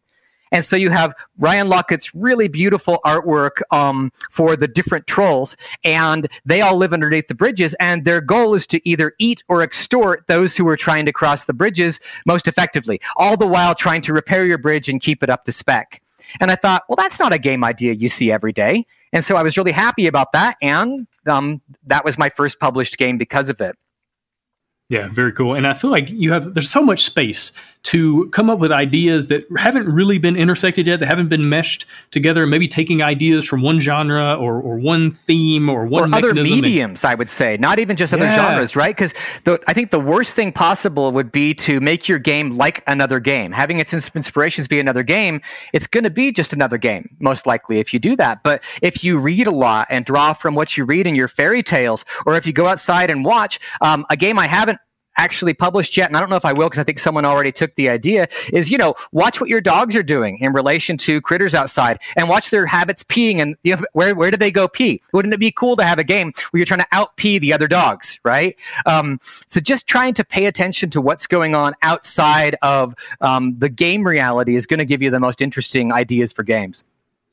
[0.52, 6.28] And so you have Ryan Laukat's really beautiful artwork um, for the different trolls, and
[6.44, 7.74] they all live underneath the bridges.
[7.80, 11.44] And their goal is to either eat or extort those who are trying to cross
[11.44, 15.30] the bridges most effectively, all the while trying to repair your bridge and keep it
[15.30, 16.02] up to spec.
[16.40, 18.86] And I thought, well, that's not a game idea you see every day.
[19.12, 20.56] And so I was really happy about that.
[20.60, 23.76] And um, that was my first published game because of it.
[24.88, 25.54] Yeah, very cool.
[25.54, 27.52] And I feel like you have there's so much space
[27.84, 31.86] to come up with ideas that haven't really been intersected yet, that haven't been meshed
[32.10, 36.34] together, maybe taking ideas from one genre or, or one theme or one or other
[36.34, 38.36] mediums, and, I would say, not even just other yeah.
[38.36, 38.94] genres, right?
[38.94, 39.14] Because
[39.66, 43.52] I think the worst thing possible would be to make your game like another game.
[43.52, 45.40] Having its inspirations be another game,
[45.72, 48.42] it's going to be just another game, most likely, if you do that.
[48.42, 51.62] But if you read a lot and draw from what you read in your fairy
[51.62, 54.77] tales, or if you go outside and watch um, a game I haven't
[55.18, 57.52] actually published yet, and I don't know if I will because I think someone already
[57.52, 61.20] took the idea, is, you know, watch what your dogs are doing in relation to
[61.20, 64.68] critters outside and watch their habits peeing and you know, where, where do they go
[64.68, 65.02] pee?
[65.12, 67.52] Wouldn't it be cool to have a game where you're trying to out pee the
[67.52, 68.56] other dogs, right?
[68.86, 73.68] Um, so just trying to pay attention to what's going on outside of um, the
[73.68, 76.84] game reality is going to give you the most interesting ideas for games.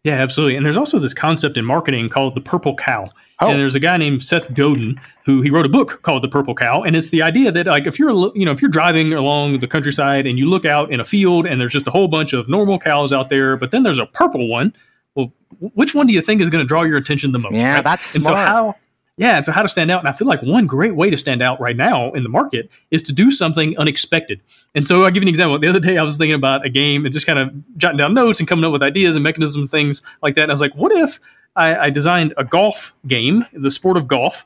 [0.05, 0.55] Yeah, absolutely.
[0.55, 3.09] And there's also this concept in marketing called the purple cow.
[3.39, 3.49] Oh.
[3.49, 6.53] And there's a guy named Seth Godin who he wrote a book called The Purple
[6.55, 9.59] Cow, and it's the idea that like if you're you know if you're driving along
[9.59, 12.31] the countryside and you look out in a field and there's just a whole bunch
[12.31, 14.73] of normal cows out there, but then there's a purple one.
[15.15, 17.55] Well, which one do you think is going to draw your attention the most?
[17.55, 17.83] Yeah, right?
[17.83, 18.15] that's smart.
[18.15, 18.75] And so how
[19.17, 19.99] yeah, so how to stand out.
[19.99, 22.69] And I feel like one great way to stand out right now in the market
[22.91, 24.41] is to do something unexpected.
[24.73, 25.57] And so I'll give you an example.
[25.57, 28.13] The other day I was thinking about a game and just kind of jotting down
[28.13, 30.43] notes and coming up with ideas and mechanisms and things like that.
[30.43, 31.19] And I was like, what if
[31.55, 34.45] I, I designed a golf game, the sport of golf,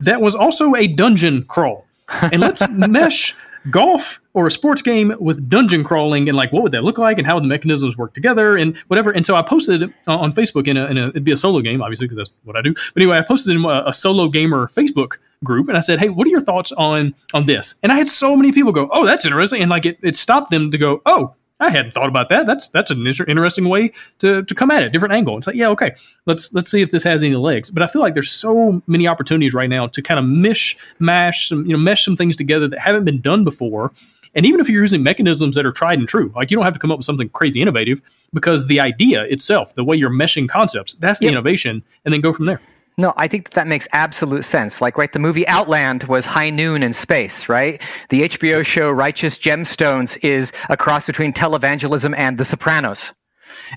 [0.00, 1.86] that was also a dungeon crawl?
[2.08, 3.34] And let's mesh
[3.70, 7.18] golf or a sports game with dungeon crawling and like what would that look like
[7.18, 9.10] and how would the mechanisms work together and whatever.
[9.10, 11.82] And so I posted on Facebook in a, in a it'd be a solo game,
[11.82, 12.74] obviously, because that's what I do.
[12.74, 16.08] But anyway, I posted in a, a, solo gamer Facebook group and I said, Hey,
[16.08, 17.74] what are your thoughts on on this?
[17.82, 19.62] And I had so many people go, Oh, that's interesting.
[19.62, 22.44] And like it, it stopped them to go, Oh, I hadn't thought about that.
[22.44, 25.38] That's that's an interesting way to, to come at it, different angle.
[25.38, 25.92] It's like, yeah, okay,
[26.26, 27.70] let's let's see if this has any legs.
[27.70, 31.48] But I feel like there's so many opportunities right now to kind of mish, mash
[31.48, 33.92] some, you know, mesh some things together that haven't been done before.
[34.34, 36.72] And even if you're using mechanisms that are tried and true, like you don't have
[36.72, 38.02] to come up with something crazy innovative
[38.32, 41.32] because the idea itself, the way you're meshing concepts, that's the yep.
[41.32, 42.60] innovation, and then go from there.
[42.98, 44.80] No, I think that, that makes absolute sense.
[44.80, 47.82] Like, right, the movie Outland was high noon in space, right?
[48.10, 53.12] The HBO show Righteous Gemstones is a cross between televangelism and The Sopranos.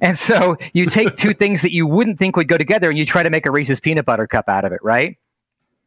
[0.02, 3.06] And so you take two things that you wouldn't think would go together and you
[3.06, 5.18] try to make a Reese's peanut butter cup out of it, right?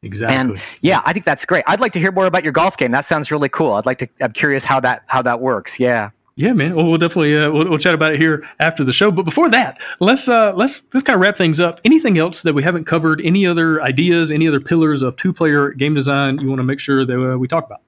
[0.02, 0.36] Exactly.
[0.36, 1.64] And yeah, I think that's great.
[1.66, 2.92] I'd like to hear more about your golf game.
[2.92, 3.72] That sounds really cool.
[3.72, 4.08] I'd like to.
[4.20, 5.80] I'm curious how that how that works.
[5.80, 6.10] Yeah.
[6.38, 6.76] Yeah, man.
[6.76, 9.10] Well, we'll definitely uh, we'll, we'll, chat about it here after the show.
[9.10, 11.80] But before that, let's uh, let's let's kind of wrap things up.
[11.84, 13.20] Anything else that we haven't covered?
[13.24, 14.30] Any other ideas?
[14.30, 17.36] Any other pillars of two player game design you want to make sure that uh,
[17.36, 17.80] we talk about?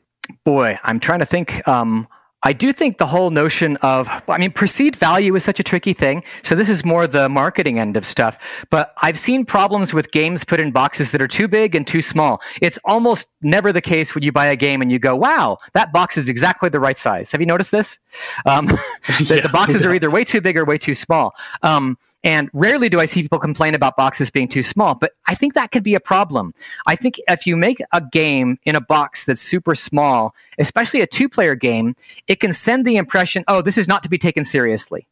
[0.43, 1.67] Boy, I'm trying to think.
[1.69, 2.09] Um,
[2.43, 5.93] I do think the whole notion of, I mean, perceived value is such a tricky
[5.93, 6.25] thing.
[6.43, 8.39] So this is more the marketing end of stuff.
[8.71, 12.01] But I've seen problems with games put in boxes that are too big and too
[12.01, 12.41] small.
[12.63, 15.93] It's almost never the case when you buy a game and you go, wow, that
[15.93, 17.31] box is exactly the right size.
[17.33, 17.99] Have you noticed this?
[18.47, 18.81] Um, the,
[19.37, 21.35] yeah, the, boxes are either way too big or way too small.
[21.63, 25.35] Um, and rarely do I see people complain about boxes being too small, but I
[25.35, 26.55] think that could be a problem.
[26.87, 31.07] I think if you make a game in a box that's super small, especially a
[31.07, 31.97] two player game,
[32.27, 35.07] it can send the impression, oh, this is not to be taken seriously.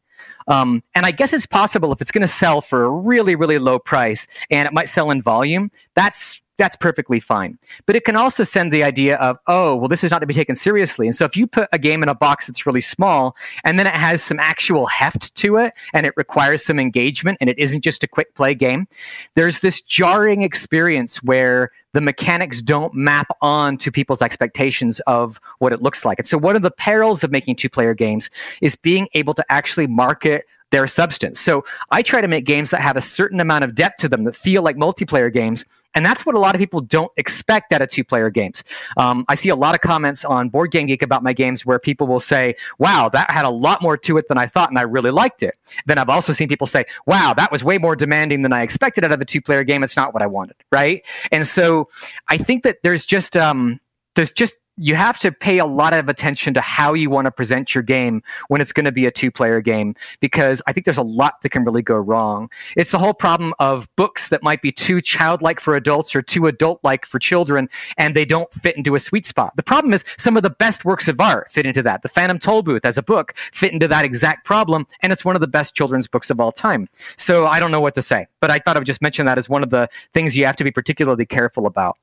[0.47, 3.59] Um, and I guess it's possible if it's going to sell for a really, really
[3.59, 7.57] low price and it might sell in volume, that's that's perfectly fine.
[7.87, 10.33] But it can also send the idea of, oh, well, this is not to be
[10.33, 11.07] taken seriously.
[11.07, 13.87] And so if you put a game in a box that's really small and then
[13.87, 17.81] it has some actual heft to it and it requires some engagement and it isn't
[17.81, 18.87] just a quick play game,
[19.33, 25.73] there's this jarring experience where the mechanics don't map on to people's expectations of what
[25.73, 26.19] it looks like.
[26.19, 28.29] And so one of the perils of making two player games
[28.61, 31.39] is being able to actually market their substance.
[31.39, 34.23] So I try to make games that have a certain amount of depth to them
[34.25, 35.65] that feel like multiplayer games.
[35.95, 38.63] And that's what a lot of people don't expect out of two player games.
[38.97, 41.79] Um, I see a lot of comments on Board Game Geek about my games where
[41.79, 44.77] people will say, wow, that had a lot more to it than I thought, and
[44.77, 45.55] I really liked it.
[45.87, 49.03] Then I've also seen people say, wow, that was way more demanding than I expected
[49.03, 49.83] out of a two player game.
[49.83, 50.55] It's not what I wanted.
[50.71, 51.03] Right.
[51.31, 51.85] And so
[52.27, 53.79] I think that there's just, um,
[54.15, 57.31] there's just you have to pay a lot of attention to how you want to
[57.31, 60.85] present your game when it's going to be a two player game because I think
[60.85, 62.49] there's a lot that can really go wrong.
[62.77, 66.47] It's the whole problem of books that might be too childlike for adults or too
[66.47, 67.67] adult like for children
[67.97, 69.53] and they don't fit into a sweet spot.
[69.57, 72.01] The problem is some of the best works of art fit into that.
[72.01, 75.41] The Phantom Tollbooth as a book fit into that exact problem and it's one of
[75.41, 76.87] the best children's books of all time.
[77.17, 79.37] So I don't know what to say, but I thought I would just mention that
[79.37, 81.97] as one of the things you have to be particularly careful about.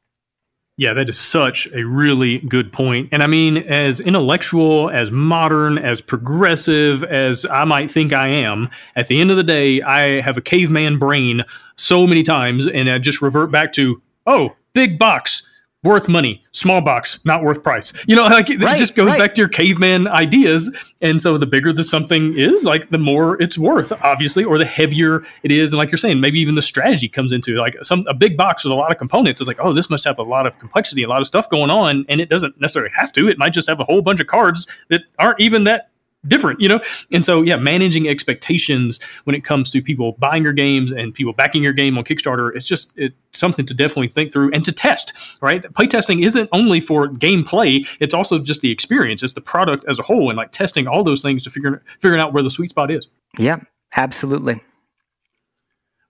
[0.78, 3.08] Yeah, that is such a really good point.
[3.10, 8.68] And I mean, as intellectual, as modern, as progressive as I might think I am,
[8.94, 11.42] at the end of the day, I have a caveman brain
[11.76, 15.45] so many times, and I just revert back to, oh, big box
[15.86, 17.92] worth money, small box, not worth price.
[18.06, 19.18] You know, like it right, just goes right.
[19.18, 20.84] back to your caveman ideas.
[21.00, 24.64] And so the bigger the something is, like the more it's worth, obviously, or the
[24.64, 25.72] heavier it is.
[25.72, 28.64] And like you're saying, maybe even the strategy comes into like some a big box
[28.64, 31.02] with a lot of components is like, oh, this must have a lot of complexity,
[31.02, 32.04] a lot of stuff going on.
[32.08, 33.28] And it doesn't necessarily have to.
[33.28, 35.90] It might just have a whole bunch of cards that aren't even that
[36.28, 36.80] different, you know?
[37.12, 41.32] And so, yeah, managing expectations when it comes to people buying your games and people
[41.32, 44.72] backing your game on Kickstarter, it's just it's something to definitely think through and to
[44.72, 45.12] test,
[45.42, 45.62] right?
[45.62, 50.02] Playtesting isn't only for gameplay, it's also just the experience, it's the product as a
[50.02, 52.90] whole and like testing all those things to figure figuring out where the sweet spot
[52.90, 53.08] is.
[53.38, 53.60] Yeah,
[53.96, 54.62] absolutely.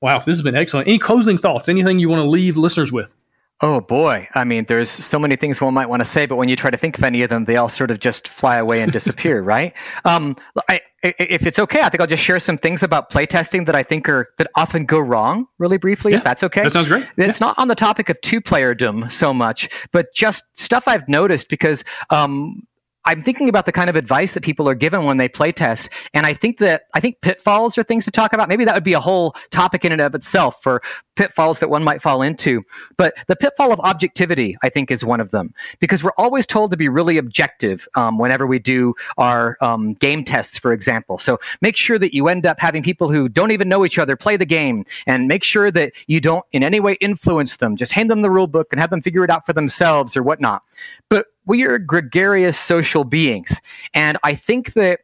[0.00, 0.88] Wow, this has been excellent.
[0.88, 1.68] Any closing thoughts?
[1.68, 3.14] Anything you want to leave listeners with?
[3.62, 4.28] Oh boy.
[4.34, 6.70] I mean, there's so many things one might want to say, but when you try
[6.70, 9.40] to think of any of them, they all sort of just fly away and disappear,
[9.42, 9.72] right?
[10.04, 10.36] Um,
[10.68, 13.82] I, if it's okay, I think I'll just share some things about playtesting that I
[13.82, 16.62] think are that often go wrong, really briefly, yeah, if that's okay.
[16.62, 17.06] That sounds great.
[17.16, 17.46] It's yeah.
[17.46, 21.82] not on the topic of two playerdom so much, but just stuff I've noticed because
[22.10, 22.66] um,
[23.06, 25.88] I'm thinking about the kind of advice that people are given when they play test.
[26.12, 28.48] And I think that, I think pitfalls are things to talk about.
[28.48, 30.82] Maybe that would be a whole topic in and of itself for
[31.14, 32.62] pitfalls that one might fall into.
[32.96, 36.72] But the pitfall of objectivity, I think, is one of them because we're always told
[36.72, 41.18] to be really objective um, whenever we do our um, game tests, for example.
[41.18, 44.16] So make sure that you end up having people who don't even know each other
[44.16, 47.76] play the game and make sure that you don't in any way influence them.
[47.76, 50.22] Just hand them the rule book and have them figure it out for themselves or
[50.22, 50.62] whatnot.
[51.08, 53.60] But we are gregarious social beings.
[53.94, 55.00] And I think that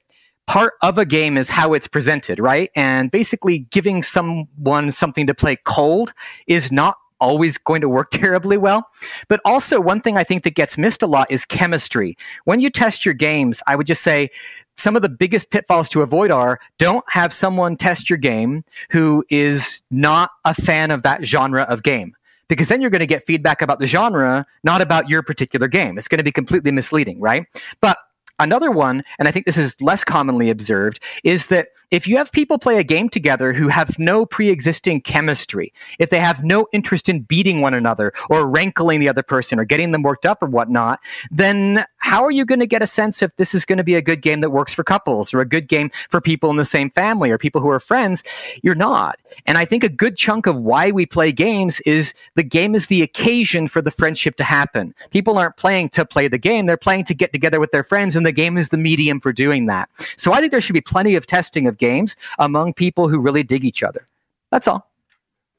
[0.47, 2.71] part of a game is how it's presented, right?
[2.75, 6.13] And basically giving someone something to play cold
[6.47, 8.89] is not always going to work terribly well.
[9.29, 12.17] But also, one thing I think that gets missed a lot is chemistry.
[12.45, 14.31] When you test your games, I would just say
[14.77, 19.25] some of the biggest pitfalls to avoid are don't have someone test your game who
[19.31, 22.15] is not a fan of that genre of game
[22.53, 25.97] because then you're going to get feedback about the genre, not about your particular game.
[25.97, 27.47] It's going to be completely misleading, right?
[27.81, 27.97] But
[28.43, 32.33] Another one, and I think this is less commonly observed, is that if you have
[32.33, 36.67] people play a game together who have no pre existing chemistry, if they have no
[36.73, 40.43] interest in beating one another or rankling the other person or getting them worked up
[40.43, 40.99] or whatnot,
[41.31, 43.95] then how are you going to get a sense if this is going to be
[43.95, 46.65] a good game that works for couples or a good game for people in the
[46.65, 48.25] same family or people who are friends?
[48.65, 49.21] You're not.
[49.47, 52.87] And I think a good chunk of why we play games is the game is
[52.87, 54.95] the occasion for the friendship to happen.
[55.11, 58.17] People aren't playing to play the game, they're playing to get together with their friends
[58.17, 59.91] and the game is the medium for doing that.
[60.17, 63.43] So I think there should be plenty of testing of games among people who really
[63.43, 64.07] dig each other.
[64.51, 64.89] That's all.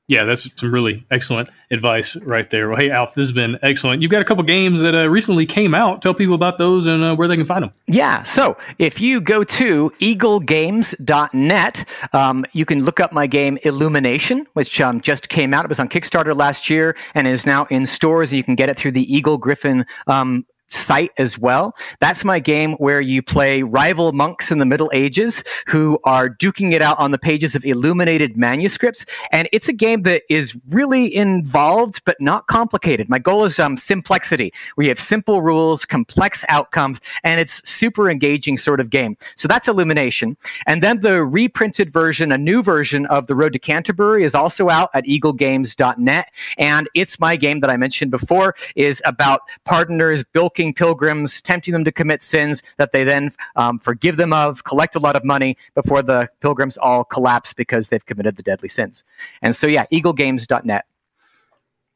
[0.07, 2.67] Yeah, that's some really excellent advice right there.
[2.67, 4.01] Well, hey, Alf, this has been excellent.
[4.01, 6.01] You've got a couple games that uh, recently came out.
[6.01, 7.71] Tell people about those and uh, where they can find them.
[7.88, 14.45] Yeah, so if you go to eaglegames.net, um, you can look up my game Illumination,
[14.53, 15.63] which um, just came out.
[15.63, 18.34] It was on Kickstarter last year and is now in stores.
[18.34, 21.76] You can get it through the Eagle Gryphon um, site as well.
[21.99, 26.71] That's my game where you play rival monks in the Middle Ages who are duking
[26.74, 29.05] it out on the pages of illuminated manuscripts.
[29.32, 33.09] And it's a game that is really involved, but not complicated.
[33.09, 34.51] My goal is um, simplexity,
[34.93, 39.17] have simple rules, complex outcomes, and it's super engaging sort of game.
[39.36, 40.38] So that's Illumination.
[40.67, 44.69] And then the reprinted version, a new version of The Road to Canterbury is also
[44.69, 46.28] out at eaglegames.net.
[46.57, 51.84] And it's my game that I mentioned before is about pardoners bilking pilgrims, tempting them
[51.84, 55.57] to commit sins that they then um, forgive them of, collect a lot of money
[55.74, 59.03] before the pilgrims all collapse because they've committed the deadly sins.
[59.41, 60.86] And so, yeah, eaglegames.net.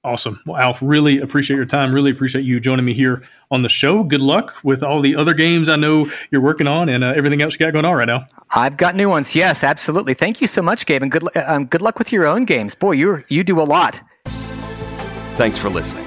[0.07, 0.39] Awesome.
[0.45, 1.93] Well, Alf, really appreciate your time.
[1.93, 4.03] Really appreciate you joining me here on the show.
[4.03, 7.41] Good luck with all the other games I know you're working on and uh, everything
[7.41, 8.25] else you got going on right now.
[8.51, 9.35] I've got new ones.
[9.35, 10.13] Yes, absolutely.
[10.13, 12.73] Thank you so much, Gabe, and good um, good luck with your own games.
[12.73, 14.01] Boy, you you do a lot.
[15.35, 16.06] Thanks for listening.